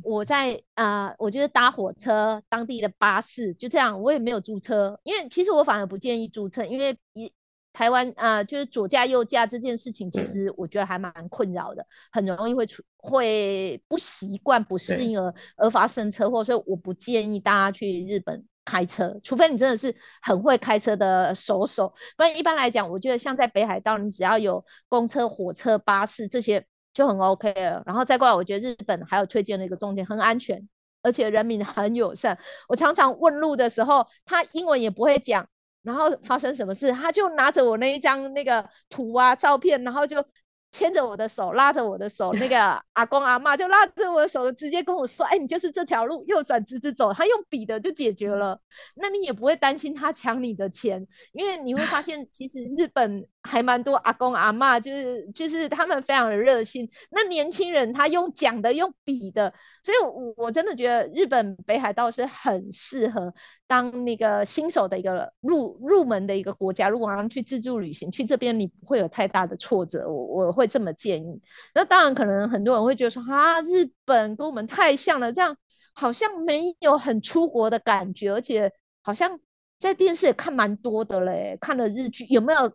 [0.02, 7.32] 我在啊、呃，我就是搭火车，当地的巴士，就这样，我也没有租车，因为其实我反而不建议租车，因为一
[7.72, 18.44] 台湾啊、呃，就是左驾右驾这件事情，其实我觉得还蛮困扰的，很容易会出会不习惯不适应而而发生车祸，所以我不建议大家去日本。
[18.70, 27.83] 开车，除非你真的是很会开车的手手，不然一般来讲，我觉得像在北海道，你只要有公车、火车、巴士这些就很 OK 了。
[27.85, 30.68] 然后再过来，我觉得日本还有推荐的一个重点，很安全，
[31.02, 32.38] 而且人民很友善。
[32.68, 35.48] 我常常问路的时候，他英文也不会讲，
[35.83, 40.24] 然后发生什么事，他就拿着我那一张那个图啊、照片，然后就。
[40.72, 42.59] 牵着我的手，拉着我的手，那个
[42.94, 48.61] 阿公阿妈就拉着我的手，直接跟我说：“哎、欸，你就是这条路，右转直直走。”他用笔的就解决了，
[48.94, 53.26] 那你也不会担心他抢你的钱，因为你会发现，其实日本。
[53.42, 56.88] 还蛮多阿公阿嬷，就是就是他们非常的热心。
[57.11, 63.33] 那年轻人他用讲的，用笔的，所以我我真的觉得日本北海道是很适合
[63.66, 66.88] 当那个新手的一个入入门的一个国家。
[66.90, 71.40] 如果要去自助旅行，去这边你不会有太大的挫折，我我会这么建议。
[71.74, 75.57] 那当然，可能很多人会觉得说啊，日本跟我们太像了，这样
[75.94, 79.40] 好像没有很出国的感觉，而且好像
[79.79, 82.70] 在电视也看蛮多的嘞，看了日剧有没有？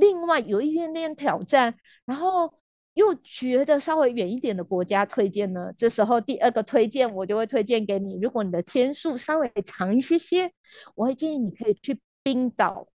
[0.00, 2.52] 另外有一点点挑战，然后
[2.94, 5.72] 又觉得稍微远一点的国家推荐呢。
[5.76, 10.52] 这时候第二个推荐我就会推荐给你，如果你的天数稍微长一些些，
[10.94, 12.88] 我会建议你可以去冰岛。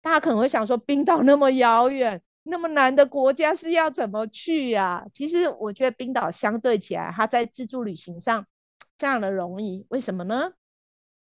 [0.00, 5.04] 大家可能会想说，冰岛那么遥远、那么难的国家是要怎么去呀？
[5.12, 8.46] 其实我觉得冰岛相对起来，它在自助旅行上
[8.96, 9.84] 非常的容易。
[9.88, 10.52] 为什么呢？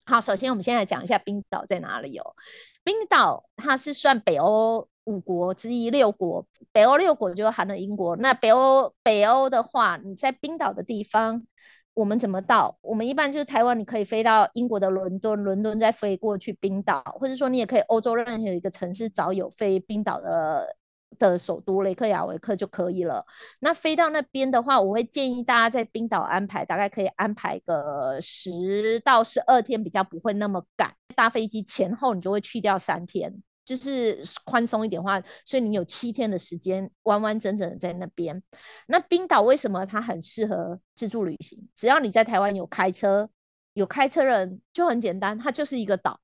[0.07, 2.35] 好，首先我们先来讲一下冰岛在哪里哦。
[2.83, 4.89] 冰岛它是算北欧。
[5.07, 8.17] 五国之一，六国，北欧六国就含了英国。
[8.17, 11.47] 那北欧，北欧的话，你在冰岛的地方，
[11.93, 12.79] 我们怎么到？
[12.81, 20.75] 我们一般就是台湾，你可以飞到英国的伦敦，伦敦再飞过去冰岛，或者说你也可以欧洲任何一个城市找有飞冰岛的
[21.19, 23.25] 的首都雷克雅维克就可以了。
[23.61, 30.95] 那飞到那边的话，我会建议大家在冰岛安排，大概可以安排个十到十二天，比较不会那么赶。
[31.17, 38.43] 搭飞机前后你就会去掉三天，就是宽松一点的话，所以你有七天的时间完完整整的在那边。
[38.89, 41.69] 那冰岛为什么它很适合自助旅行？
[41.75, 43.31] 只要你在台湾有开车，
[43.75, 46.21] 有开车人就很简单，它就是一个岛。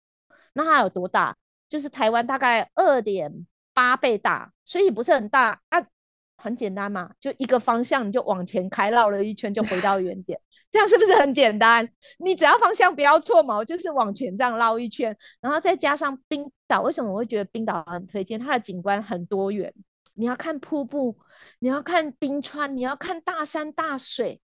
[0.53, 1.36] 那它有多大？
[1.68, 3.47] 就是台湾大概二点
[3.81, 5.87] 八倍大，所以不是很大啊，
[6.37, 10.39] 很简单嘛，就一个方向你就往前开绕了一圈就回到原点，
[10.70, 11.89] 这样是不是很简单？
[12.18, 18.39] 你只要方向不要错嘛，我就是往前这样绕一圈，然后再加上冰岛，为什么我会觉得冰岛很推荐？
[18.39, 19.72] 它的景观很多元，
[20.12, 21.16] 你要看瀑布，
[21.59, 24.43] 你要看冰川，你要看大山大水，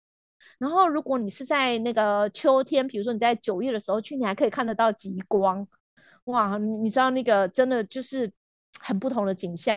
[0.60, 5.66] 然后如果你是在那个秋天，比如说你在九月的时候去，你还可以看得到极光。
[6.26, 8.32] 哇，你知道那个真的就是
[8.80, 9.76] 很不同的景象，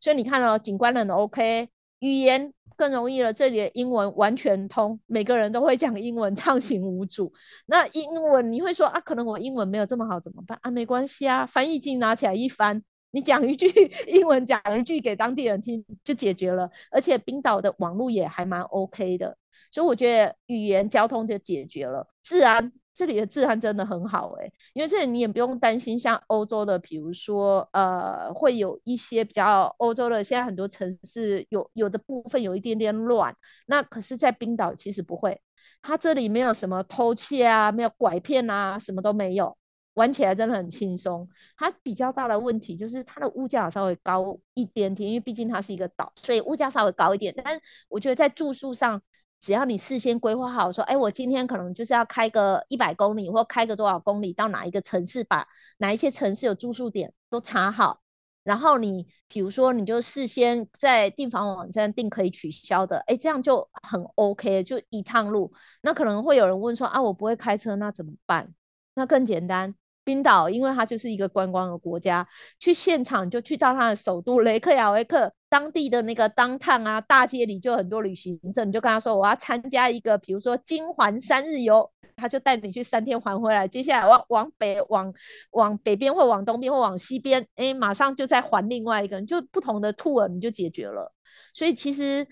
[0.00, 1.68] 所以你看到景观很 OK，
[1.98, 3.32] 语言更容易了。
[3.32, 7.32] 这里的英文完全通，每个人都会讲英文，畅行无阻。
[7.66, 10.70] 那英文你会说啊，可能我英文没有这么好，怎么办啊？
[10.70, 13.66] 没关系啊，翻译机拿起来一翻，你讲一句
[14.06, 16.70] 英文，讲一句给当地人听就解决了。
[16.90, 19.36] 而且冰岛的网络也还蛮 OK 的，
[19.70, 22.72] 所以我觉得语言交通就解决了，治安。
[22.94, 33.34] 这里的治安真的很好诶、因为这里你也不用担心像欧洲的，比如说呃，会有一些比较欧洲的，现在很多城市有有的部分有一点点乱，
[33.66, 35.40] 那可是，在冰岛其实不会，
[35.82, 39.56] 它这里没有什么偷窃啊，没有拐骗啊，什么都没有，
[39.94, 41.28] 玩起来真的很轻松。
[41.56, 47.34] 它比较大的问题就是它的物价稍微高一点点，因为毕竟它是一个岛，所以物价稍微高一点。
[47.36, 49.02] 但我觉得在住宿上。
[49.44, 58.00] 只要你事先规划好，说，哎，我今天可能就是要开个一百公里，或开个多少公里到哪一个城市，把哪一些城市有住宿点都查好，
[58.42, 65.52] 然后你比如说你就事先在订房网站订可以取消的，哎，这样就很 OK，就一趟路。
[65.82, 68.54] 那可能会有人问说，啊，我不会开车，那怎么办？
[68.94, 69.74] 那更简单。
[70.04, 72.28] 冰岛，因为它就是一个观光的国家，
[72.58, 83.66] 去现场就去到它的首都雷克雅维克，当地的那个当探啊，大街里就很多旅行社，你就跟他说我要参加一个，比如说金环三日游，他就带你去三天环回来。
[83.66, 85.14] 接下来往往北往
[85.50, 91.12] 往北边或往东边或往西边，哎，马上就再环另外一个，就不同的 tour 你就解决了。
[91.54, 92.26] 所以其实。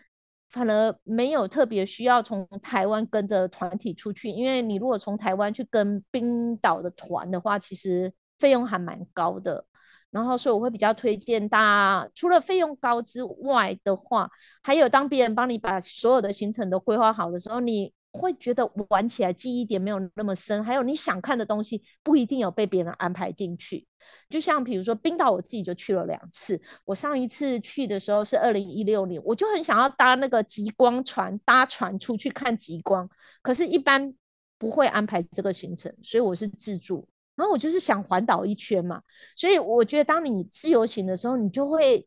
[0.52, 9.64] 反而没有特别需要从台湾跟着团体出去，因为你如果从台湾去跟冰岛的团的话，其实费用还蛮高的。
[10.10, 11.58] 然后，所以我会比较推荐大
[12.04, 14.30] 家，除了费用高之外的话，
[14.62, 17.92] 还有当别人帮你把所有的行程都规划好的时候，你。
[18.12, 23.86] 会觉得玩起来记忆点没有那么深，还有你想看的东西不一定有被别人安排进去。
[24.28, 26.60] 就像比如说冰岛，我自己就去了两次。
[26.84, 33.08] 我上一次去的时候是二零一六年，我就很想要搭那个极光船，搭船出去看极光。
[33.42, 34.14] 可是，一般
[34.58, 37.08] 不会安排这个行程，所以我是自助。
[37.34, 39.02] 然后我就是想环岛一圈嘛，
[39.36, 42.06] 所以我觉得当你自由行的时候，你就会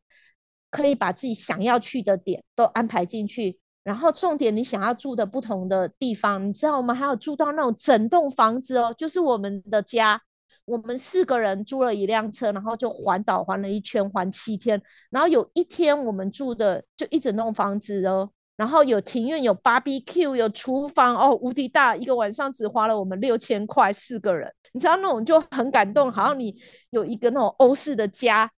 [0.70, 3.60] 可以把自己想要去的点都安排进去。
[3.86, 10.22] 然后重点，你想要住的不同的地方，你知道我们还有住到那种整栋房子哦，就是我们的家。
[10.66, 14.82] 我们四个人租了一辆车，然后就环岛环了一圈，环七天。
[15.12, 21.96] 然后有一天我们住的就一整栋房子哦，然后有庭院，有 barbecue，有厨房哦，无敌大。
[21.96, 24.52] 一个晚上只花了我们六千块，四个人。
[24.74, 26.56] 你知道那种就很感动，好像你
[26.90, 28.52] 有一个那种欧式的家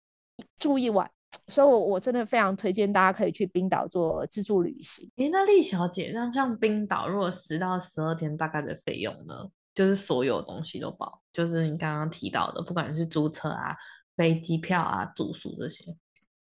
[0.58, 1.12] 住一晚。
[1.48, 5.10] 所以，我我真的非常推荐大家可以去冰岛做自助旅行。
[5.16, 9.50] 诶，那丽小姐，那像冰岛，如果十到十二天，大概的费用呢？
[9.74, 13.76] 就是所有东西都包，就是你刚刚提到的，不管是租车啊、
[14.16, 15.95] 飞机票啊、住宿这些。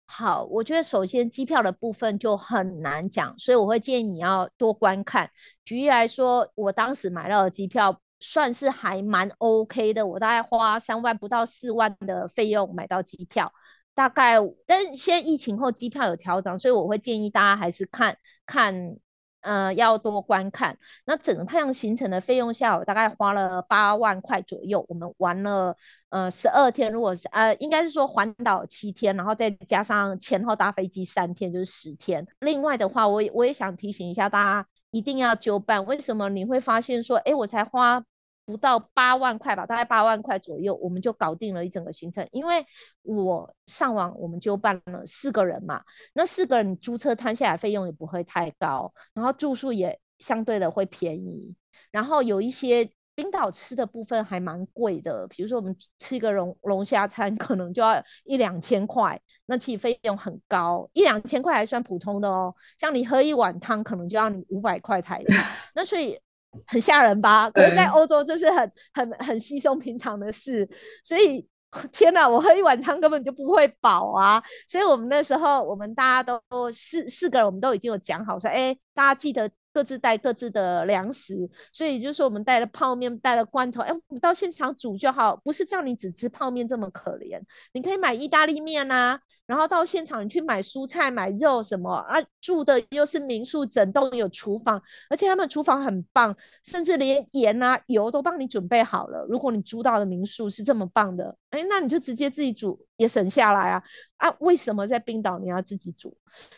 [0.06, 5.30] 好，我觉得首先机票的部分就很难讲，所以我会建议你要多观看。
[5.64, 13.52] 举例来说，我当时买到的机票算是还蛮 OK 的，我大概花三万不到四万的费用买到机票。
[13.94, 18.96] 大概，但是现在疫情后机票有调整，所以我会建议大家还是看看，
[19.40, 20.78] 呃，要多观看。
[21.06, 24.84] 那整个太阳行程的费用下，我大概花了八万块左右。
[24.88, 25.76] 我们玩了
[26.08, 32.26] 呃十二天，如果是呃应该是说环岛七天，然后再加上前后搭飞机三天，就是十天。
[32.40, 35.86] 另外的话，我我也想提醒一下大家，一定要就办。
[35.86, 38.04] 为什么你会发现说，哎，我才花。
[38.46, 42.28] 不到八万块吧，大概八万块左右，我们就搞定了一整个行程。
[42.32, 42.66] 因为
[43.02, 45.82] 我上网，我们就办了四个人嘛，
[46.12, 51.54] 那四个人租车摊下来费用也不会太高，然后住宿也相对的会便宜，
[51.90, 62.54] 然后有一些冰岛吃的部分还蛮贵的，比如说我们吃一个龙龙虾餐，可能就要一两千块，那其实费用很高，一两千块还算普通的哦。
[62.78, 65.26] 像你喝一碗汤，可能就要你五百块台币，
[65.74, 66.18] 那所以
[66.66, 67.50] 很吓人吧？
[67.50, 70.68] 可是，在欧洲这是很很很稀松平常的事，
[71.02, 71.46] 所以
[71.92, 74.42] 天哪，我喝一碗汤根本就不会饱啊！
[74.68, 79.50] 所以我们那时候，我们大家都四四个人，我们都已经有讲好说，哎，大家记得。
[79.74, 87.40] 各自带各自的粮食，所以就是说我们带了泡面，带了罐头，哎，我们到现场煮就好，不是叫你只吃泡面这么可怜，
[87.72, 99.26] 你可以买意大利面啊，然后到现场你去买蔬菜、买肉什么啊，住的又是民宿，整栋有厨房，而且他们厨房很棒，甚至连盐啊、油都帮你准备好了。
[99.28, 103.82] 如果你租到的民宿是这么棒的，哎，那你就直接自己煮也省下来啊。
[104.16, 106.16] 啊，为什么在冰岛你要自己煮？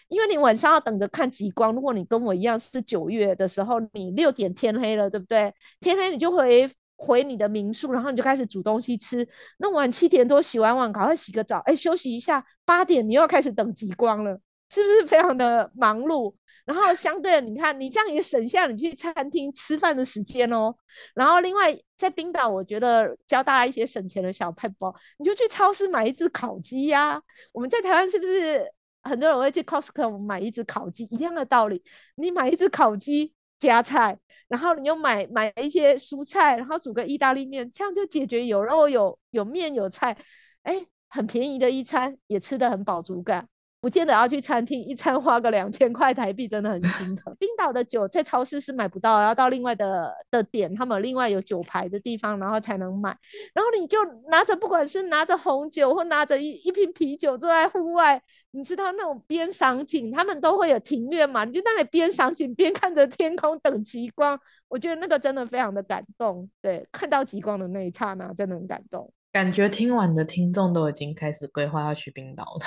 [0.09, 1.73] 因为你晚上要等着看极光。
[1.73, 5.55] 如果你跟我一样是九月的时候，你六点天黑了，对不对？
[5.81, 9.29] 天黑你就回回你的民宿，然后你就开始煮东西吃。
[9.59, 12.47] 那晚七点多洗完碗，赶快洗个澡，哎，休息一下。
[12.65, 16.35] 八点你又要开始等极光了，是不是非常的忙碌？
[16.67, 20.75] 然后相对的，你看你这样也省下你去餐厅吃饭的时间哦。
[21.15, 28.69] 然后另外在冰岛，我觉得教大家一些省钱的小撇步，你就去超市买一只烤鸡呀、我们在台湾是不是
[29.03, 31.05] 很多人会去 Costco 买一只烤鸡？
[31.13, 31.83] 一样的道理，
[32.17, 40.19] 你买一只烤鸡加菜，然后你又买买一些蔬菜，然后煮个意大利面，这样就解决有肉有有面有菜，
[40.63, 43.49] 哎，很便宜的一餐，也吃得很饱足感。
[43.81, 47.35] 不见得要去餐厅，一餐花个两千块台币，真的很心疼。
[47.39, 53.17] 冰岛的酒在超市是买不到，要到另外的的点，他们另外有酒牌的地方，然后才能买。
[53.55, 53.99] 然后你就
[54.29, 58.21] 拿着，不管是拿着红酒或拿着一一瓶啤酒，坐在户外，
[58.51, 64.41] 你知道那种边赏景，他们都会有庭院嘛，你就在那里边赏景边看着天空等极光。
[64.69, 66.51] 我觉得那个真的非常的感动。
[66.61, 69.13] 对，看到极光的那一刹那，真的很感动。
[69.33, 72.67] 感觉听完的听众都已经开始规划要去冰岛了。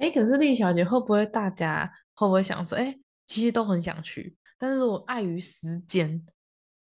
[0.00, 2.94] 哎，可是丽小姐会不会大家会不会想说，哎，
[3.26, 6.20] 其实都很想去，但是如果碍于时间，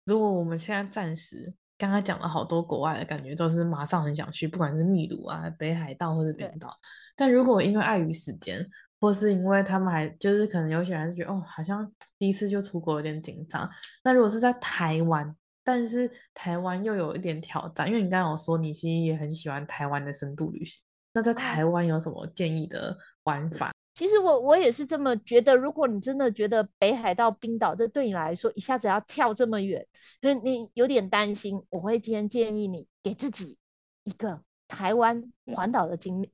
[0.06, 6.74] 如果我们现在暂时刚刚讲了好多国外的感觉，都是马上很想去，不管是秘鲁啊、北海道或者冰岛。
[7.14, 8.66] 但如果因为碍于时间，
[8.98, 13.68] 或是因为他们还就是可能有些人觉得哦，好像第一次就出国有点紧张。
[14.02, 20.82] 那如果是在台湾，但是台湾又有一点挑战，因为你刚刚有说你其实也很喜欢台湾的深度旅行。
[21.14, 23.72] 那在台湾有什么建议的玩法？
[23.94, 25.56] 其实我我也是这么觉得。
[25.56, 29.86] 如果你真的觉得北海道、冰岛这对你来说一下子要跳这么远，
[30.20, 33.56] 就是你有点担心，我会今天建议你给自己
[34.02, 36.28] 一个台湾环岛的经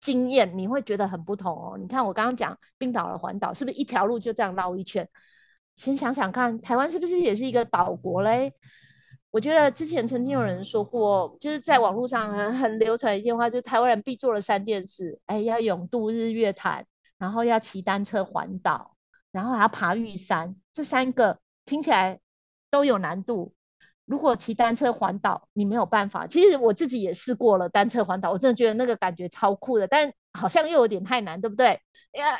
[0.00, 1.78] 经验，你会觉得很不同哦。
[1.78, 5.08] 你看我刚刚讲冰岛的环岛，是不是一条路就这样绕一圈？
[5.76, 8.52] 先想想看，台湾是不是也是一个岛国嘞？
[9.34, 16.86] 我觉得之前曾经有人说过，就是在网络上很很流传一句话，就是台湾人必做了三件事：哎，要勇度日月潭，
[17.18, 18.94] 然后要骑单车环岛，
[19.32, 20.54] 然后还要爬玉山。
[20.72, 22.20] 这三个听起来
[22.70, 23.52] 都有难度。
[24.06, 26.26] 如果骑单车环岛，你没有办法。
[26.26, 31.80] 其实我自己也试过了单车环岛，我真的觉得那个感觉超酷的，但好像又有点太难，对不对？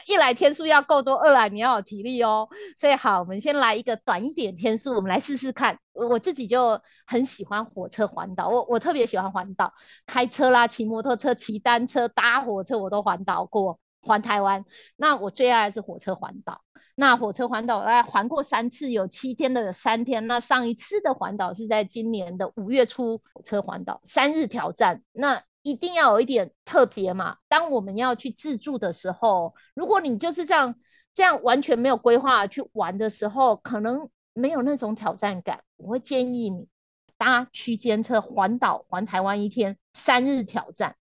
[0.07, 2.49] 一来天数要够多，二来你要有体力哦。
[2.77, 5.79] 所以好，我们先来一个短一点天数，我们来试试看。
[5.93, 9.73] 我自己就很喜欢火车环岛，我我特别喜欢环岛，
[10.07, 13.79] 开车啦，骑摩托车、骑单车、搭火车，我都环岛过。
[14.05, 14.65] 环台湾，
[14.97, 16.61] 那我最爱的是火车环岛。
[16.95, 20.27] 那火车环岛，我大概环过三次，有七天的，有三天。
[20.27, 25.03] 那上一次的环岛是在今年的五月初，火车环岛三日挑战。
[25.13, 27.39] 那一定要有一点特别嘛。
[27.49, 30.75] 当我们要去自助的时候，如果你就是这样
[31.15, 35.63] 这样完全没有规划去玩的时候，可能没有那种挑战感。
[35.77, 36.69] 我会建议你
[37.17, 40.97] 搭区间车环岛环台湾一天三日挑战，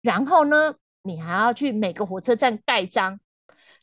[0.00, 3.20] 然后呢，你还要去每个火车站盖章，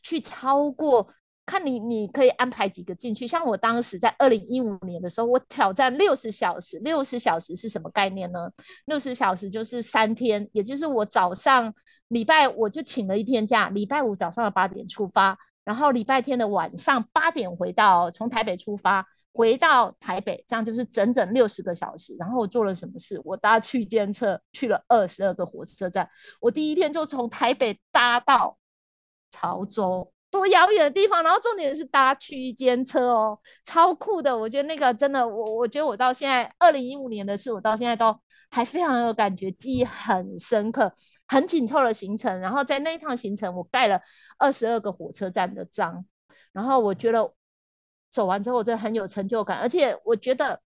[0.02, 1.08] 去超过，
[1.44, 3.26] 看你你可以安排几个进去。
[3.26, 6.78] 像我当时在二零一五年的时候，我挑战六十小时。
[6.80, 8.50] 六十小时是什么概念呢？
[8.84, 11.74] 六十小时就是三天，也就是我早上
[12.08, 19.06] 礼拜我就请了一天假，礼拜五早上的八点出发，然后礼拜天的晚上八点回到，从台北出发。
[19.32, 22.16] 回到台北，这样就是整整六十个小时。
[22.18, 23.20] 然后我做了什么事？
[23.22, 26.08] 我搭去监测去了二十二个火车站。
[26.40, 28.56] 我第一天就从台北搭到
[29.30, 31.22] 潮州，多遥远的地方。
[31.22, 34.36] 然后重点是搭区间车哦，超酷的。
[34.36, 38.18] 我觉得那个真的，我我觉得我到现在二零一五年的事，我到现在都
[38.50, 40.92] 还非常有感觉，记忆很深刻，
[41.26, 42.40] 很紧凑的行程。
[42.40, 44.00] 然后在那一趟行程，我盖了
[44.38, 46.04] 二十二个火车站的章。
[46.52, 47.32] 然后我觉得。
[48.08, 50.62] 走完之后，我真的很有成就感，而且我觉得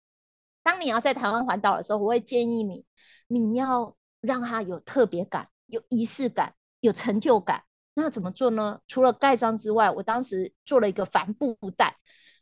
[0.63, 2.85] 当你要在台湾环岛的时候，我会建议你，
[3.27, 7.65] 你要让它有特别感、有仪式感、有成就感。
[8.01, 8.81] 那怎么做呢？
[8.89, 11.97] 除了盖章之外，我当时做了一个帆布袋。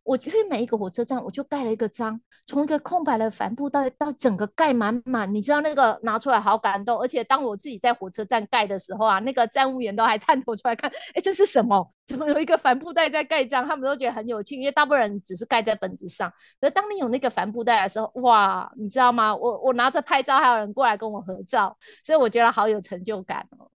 [0.04, 5.34] 我去每一个火车站，我就盖了一个章，从一个空白的帆布袋到整个盖满满。
[5.34, 11.92] 你知道那个拿出来好感动，而且当我自己在火车站盖的时候啊，那个站务员都还探头出来看，哎，这是什么？
[12.06, 13.68] 怎么有一个帆布袋在盖章？
[13.68, 16.32] 他们都觉得很有趣，因为大部分人只是盖在本子上。
[16.58, 19.36] 可当你有那个帆布袋的时候，哇，你知道吗？
[19.36, 23.70] 我我拿着拍照，还有人过来跟我合照，所以我觉得好有成就感哦。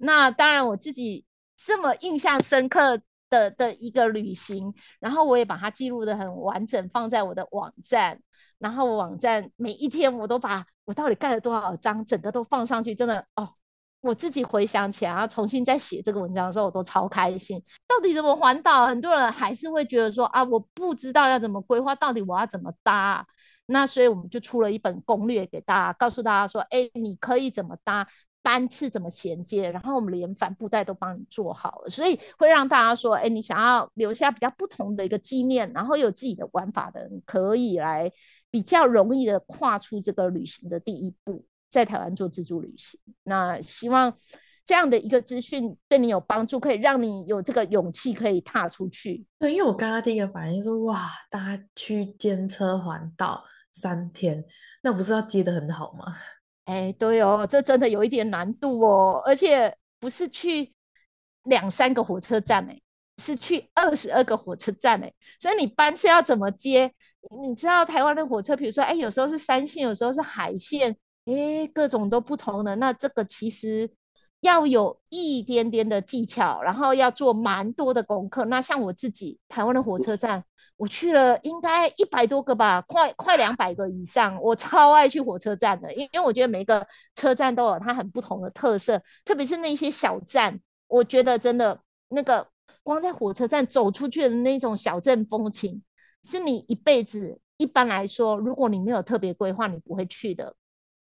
[0.00, 1.24] 那当然，我自己
[1.56, 3.00] 这么印象深刻。
[3.30, 8.20] 的的一个旅行，然后我也把它记录得很完整，放在我的网站。
[8.58, 12.92] 然后网站每一天我都把我到底盖了多少章，整个都放上去。
[12.92, 13.54] 真的哦，
[14.00, 17.62] 我自己回想起来，然后重新再写这个文章的时候，我都超开心。
[17.86, 18.88] 到底怎么环岛？
[18.88, 23.24] 很多人还是会觉得说啊，我不知道要怎么规划，到底我要怎么搭？
[23.66, 28.08] 那所以我们就出了一本攻略给大家，告诉大家说，哎，你可以怎么搭？
[28.42, 29.70] 班次怎么衔接？
[29.70, 38.10] 然后我们连帆布袋都帮你做好了，所以会让大家说：哎，你想要留下比较不同的一个纪念，然后有自己的玩法的人，可以来
[38.50, 42.98] 比较容易的跨出这个旅行的第一步，在台湾做自助旅行。
[43.22, 44.16] 那希望
[44.64, 49.26] 这样的一个资讯对你有帮助，可以让你有这个勇气可以踏出去。
[49.38, 54.44] 对，因为我刚刚第一个反应是：哇，大家去监车环岛三天，
[54.82, 56.16] 那不是要接得很好吗？
[56.70, 60.72] 哎，对哦，这真的有一点难度哦，而且不是去
[61.42, 62.80] 两三个火车站哎，
[63.18, 66.92] 是去二十二个火车站哎，所以你班次要怎么接？
[67.42, 73.90] 你知道台湾的火车，比如说哎，有时候是山线，有时候是海线，哎，各种都不同的，那这个其实。
[74.40, 78.44] 要有一点点的技巧，然后要做蛮多的功课。
[78.46, 80.44] 那像我自己，台湾的火车站，
[80.76, 84.40] 我去了应该一百多个吧，快快两百个以上。
[84.42, 92.48] 我超爱去火车站的，因因为我觉得每个车站都有它很不同的特色，特别是那些小站，我觉得真的那个
[92.82, 95.82] 光在火车站走出去的那种小镇风情，
[96.24, 100.54] 是你一辈子一般来说，如果你没有特别规划，你不会去的。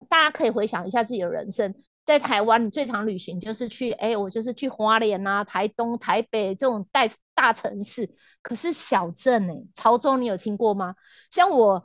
[0.09, 1.75] 大家可以回想一下自己的人生。
[2.11, 8.13] 在台湾，你最常旅行就是去，哎，我就是去花莲啊、台东、台北这种大大城市。
[8.43, 10.97] 可是小镇，哎，潮州你有听过吗？
[11.31, 11.85] 像我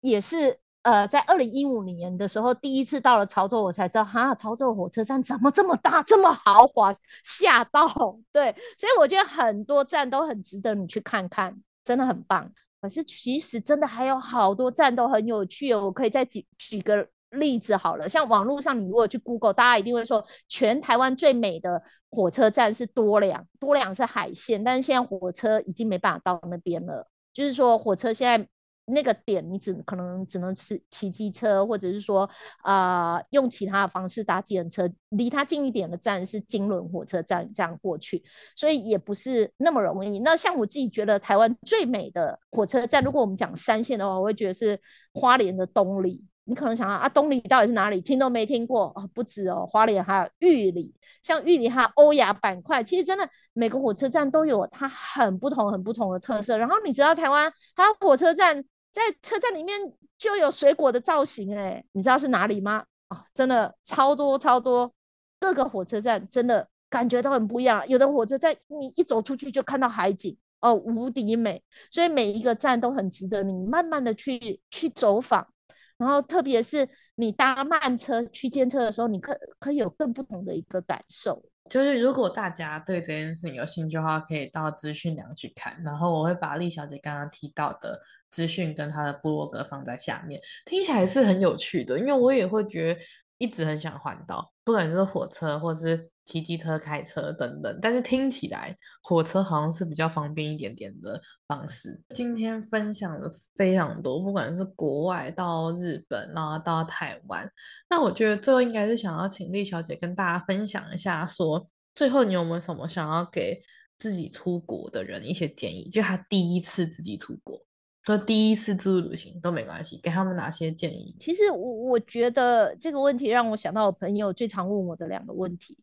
[0.00, 6.92] 也是，呃，在二零一五年的时候，第一次到了潮州，我才知道，哈，潮州火车站怎么这么大、这么豪华，
[7.24, 7.88] 吓到。
[8.30, 12.52] 对，所以我觉得很多站都很值得你去看看，真的很棒。
[12.80, 17.08] 可是其实真的还有好多站都很有趣哦，我可以再举举个。
[17.34, 27.08] 例子好了，像网络上你如果去 Google，大家一定会说全台湾最美的火车站是多良，多良是海线，但是现在火车已经没办法到那边了。
[27.32, 28.48] 就是说火车现在
[28.86, 32.28] 那个点，你只可能只能骑骑机车，或者是说
[32.62, 34.90] 啊、用其他的方式搭计程车。
[35.08, 38.22] 离它近一点的站是金仑火车站，这样过去，
[38.54, 40.18] 所以也不是那么容易。
[40.18, 44.78] 那像我自己觉得台湾最美的火车站，如果我们讲山线的话，我会觉得是
[45.12, 46.24] 花莲的东里。
[46.46, 48.00] 你可能想啊，啊，东里到底是哪里？
[48.00, 56.58] 听都没听过哦，不止哦，花莲还有玉里，像玉里还有欧亚板块，其实真的每个火车站都有它很不同、很不同的特色。
[56.58, 59.80] 然后你知道台湾还有火车站在车站里面
[60.18, 62.84] 就有水果的造型，哎，你知道是哪里吗？
[63.08, 64.92] 哦，真的超多超多，
[65.40, 67.88] 各个火车站真的感觉都很不一样。
[67.88, 75.48] 有的火车站你一走出去就看到海景哦，无敌美，所以每一个站都很值得你慢慢的去去走访。
[75.96, 81.42] 然后，特别是你搭慢车区间车的时候，你可可以有更不同的一个感受。
[81.70, 85.80] 就是如果大家对这件事情有兴趣的话，可以到资讯栏去看。
[85.84, 93.00] 然后我会把丽小姐刚刚提到的资讯跟她的部落格放在下面，听起来是很有趣的，因为我也会觉得
[93.38, 96.10] 一直很想环岛，不管是火车或是。
[96.24, 102.00] 骑机车、开车等等，但是听起来火车好像是比较方便一点点的方式。
[102.14, 107.46] 今天分享了非常多，不管是国外到日本，然后到台湾，
[107.90, 113.62] 那我觉得最后应该是想要请丽小姐跟大家分享一下说，说最后你有没有什么想要给
[113.98, 115.88] 自己出国的人一些建议？
[115.90, 117.62] 就他第一次自己出国，
[118.02, 121.14] 说第一次自助旅行都没关系，给他们哪些建议？
[121.20, 125.78] 其实我我觉得这个问题让我想到我朋友最常问我的两个问题。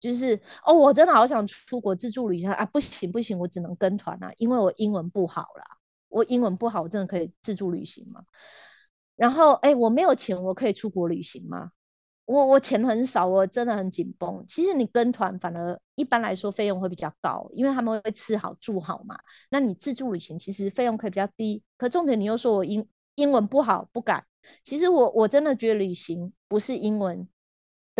[0.00, 2.64] 就是哦，我真的好想出国自助旅行啊！
[2.66, 5.64] 不行不行，我只能跟团啊，因为我英文不好啦。
[6.08, 8.24] 我英文不好，我真的可以自助旅行吗？
[9.14, 11.70] 然后哎，我没有钱，我可以出国旅行吗？
[12.24, 14.44] 我我钱很少，我真的很紧绷。
[14.48, 19.18] 其实你跟团反而一般来说费用会比较高，因为他们会吃好住好嘛。
[19.50, 24.24] 那你自助旅行其实费用可以比较低，可重点你又说我英英文不好不敢。
[24.64, 27.28] 其实我我真的觉得旅行不是英文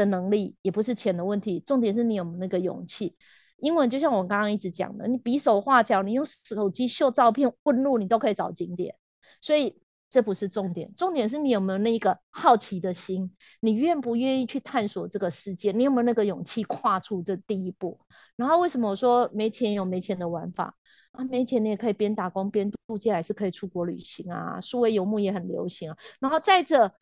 [0.00, 3.16] 的能力，也不是钱的问题，重点是你有没有那个勇气。
[3.58, 8.96] 英文就像我刚刚一直讲的，你比手画脚，你用手机秀照片问路，你都可以找景点。
[9.42, 18.00] 所以这不是重点，重点是你有没有那个好奇的心，你愿不愿意去探索这个世界，你有没有那个勇气跨出这第一步。
[18.36, 20.74] 然后为什么我说没钱有没钱的玩法
[21.12, 21.22] 啊？
[21.24, 24.60] 没钱你也可以边打工边度假，还是可以出国旅行啊。
[24.62, 25.96] 数位游牧也很流行啊。
[26.18, 26.94] 然后再者，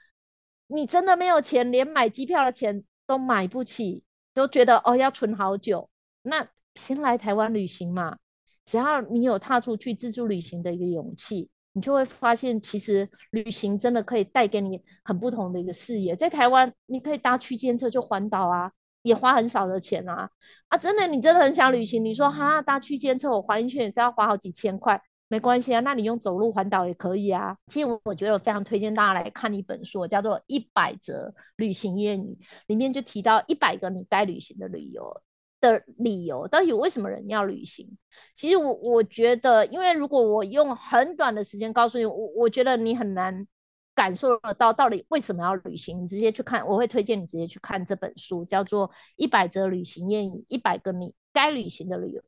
[0.67, 4.05] 你真的没有钱，连买机票的钱都买不起，
[4.35, 5.91] 都觉得哦要存好久。
[6.23, 8.19] 那先来台湾旅行嘛，
[8.65, 16.15] 只要你有踏出去自助旅行的一个勇气，你就会发现，其实旅行真的可以带给你很不同的一个视野。
[16.15, 20.29] 在台湾，你可以搭区间车就环岛啊，也花很少的钱啊
[20.69, 20.77] 啊！
[20.77, 27.57] 真的，你真的很想旅行，你说哈搭区间车，我环一圈也是要花好几千块，没关系啊，那你用走路环岛也可以啊。
[27.69, 35.23] 其实我我觉得我非常推荐大家来看一本书，叫做《一百则旅行谚语》，里面就提到一百个你该旅行的旅游。
[35.61, 37.99] 的理由到底为什么人要旅行？
[38.33, 43.45] 其实我我觉得，因为如果我用很短的时间告诉你，我我觉得你很难
[43.93, 46.01] 感受得到到底为什么要旅行。
[46.01, 52.23] 你直接去看，我会推荐你直接去看这本书，叫做《一百则旅行谚语》，一百个你该旅行的理由。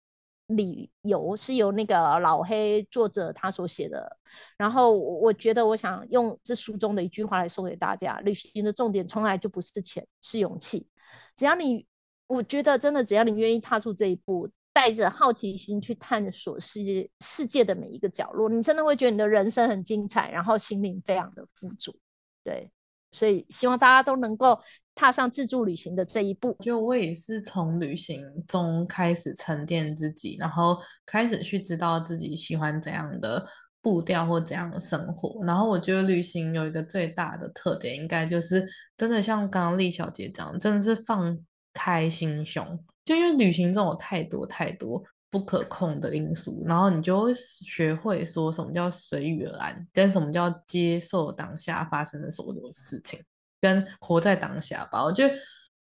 [0.56, 4.16] 理由是由那个老黑作者他所写的。
[4.56, 10.88] 然后我觉得，我想用这书中的一句话来送给大家：旅行的重点从来就不是钱，是勇气。
[11.36, 11.86] 只要你。
[12.32, 21.98] 我觉得真的，只要你愿意踏出这一步，带着好奇心去探索世界世界的每一个角落，你真的会觉得你的人生很精彩，然后心灵非常的富足。
[22.44, 22.70] 对，
[23.10, 24.60] 所以希望大家都能够
[25.00, 26.54] 踏上自助旅行的这一步。
[26.60, 33.44] 就我也是从旅行中开始沉淀自己，然后开始去知道自己喜欢怎样的
[33.80, 35.42] 步调或怎样的生活。
[35.44, 41.38] 然后我觉得旅行有一个最大的特点，应该就是真的像刚刚丽小姐讲，真的是放。
[41.72, 42.66] 开心胸，
[43.04, 53.20] 就因为旅行中有太多太多不可控的因素，然后你就会学会说什么叫随遇而安，跟什么叫接受当下发生的所有事情，
[53.60, 55.04] 跟活在当下吧。
[55.04, 55.34] 我觉得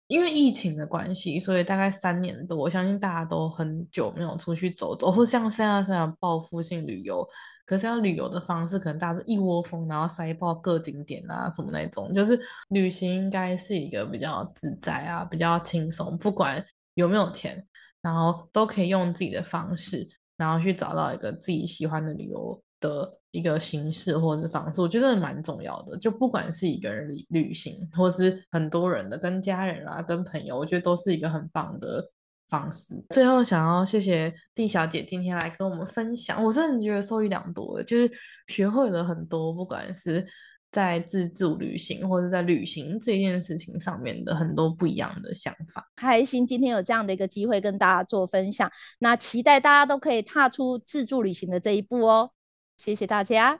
[0.07, 7.26] 因为疫情的关系，所以大概三年多，我相信大家都很久没有出去走走，或像现在这样报复性旅游。
[7.66, 12.11] 可是要旅游的方式，可能大家是一窝蜂，然后塞爆各景点啊什么那种。
[12.14, 16.64] 就是旅行应该是一个比较自在啊，比较轻松，不管
[16.95, 17.62] 有没有钱，
[18.01, 20.09] 然后都可以用自己的方式，
[20.39, 24.81] 然后去找到一个自己喜欢的旅游的一个形式或是方式。
[24.81, 25.97] 我觉得蛮重要的。
[25.97, 32.11] 就不管是一个人旅旅行，或是很多人的，跟家人啊，跟朋友，我觉得都是一个很棒的。
[32.49, 32.95] 方式。
[33.11, 38.11] 最后想要谢谢蒂小姐今天来跟我们分享，我真的觉得受益良多，就是
[38.47, 40.26] 学会了很多，不管是
[40.70, 45.87] 在自助旅行或者在旅行这件事情上面的很多不一样的想法。
[45.97, 52.31] 开心今天有这样的一个机会跟大家做分享，那期待大家都可以踏出自助旅行的这一步哦。
[52.79, 53.59] 谢谢大家，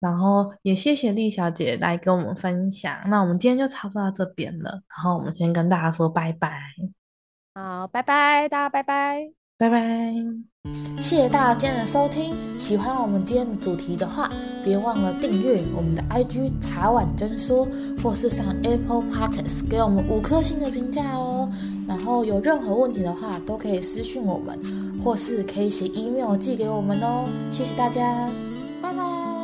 [0.00, 2.98] 然后也谢谢丽小姐来跟我们分享。
[3.08, 6.60] 那我们今天就差不多到这边了，然后我们先跟大家说拜拜。
[7.54, 10.14] 好，拜拜，大家拜拜，拜拜，
[11.00, 12.36] 谢谢大家今天的收听。
[12.58, 14.30] 喜欢我们今天的主题的话，
[14.64, 17.66] 别忘了订阅我们的 IG 茶碗蒸说，
[18.02, 21.50] 或是上 Apple Podcast 给我们五颗星的评价哦。
[21.88, 24.56] 然后有任何问题的话，都可以私讯我们，
[25.02, 27.28] 或是可以写 email 寄给我们哦。
[27.50, 28.30] 谢谢大家
[28.82, 29.37] 拜拜。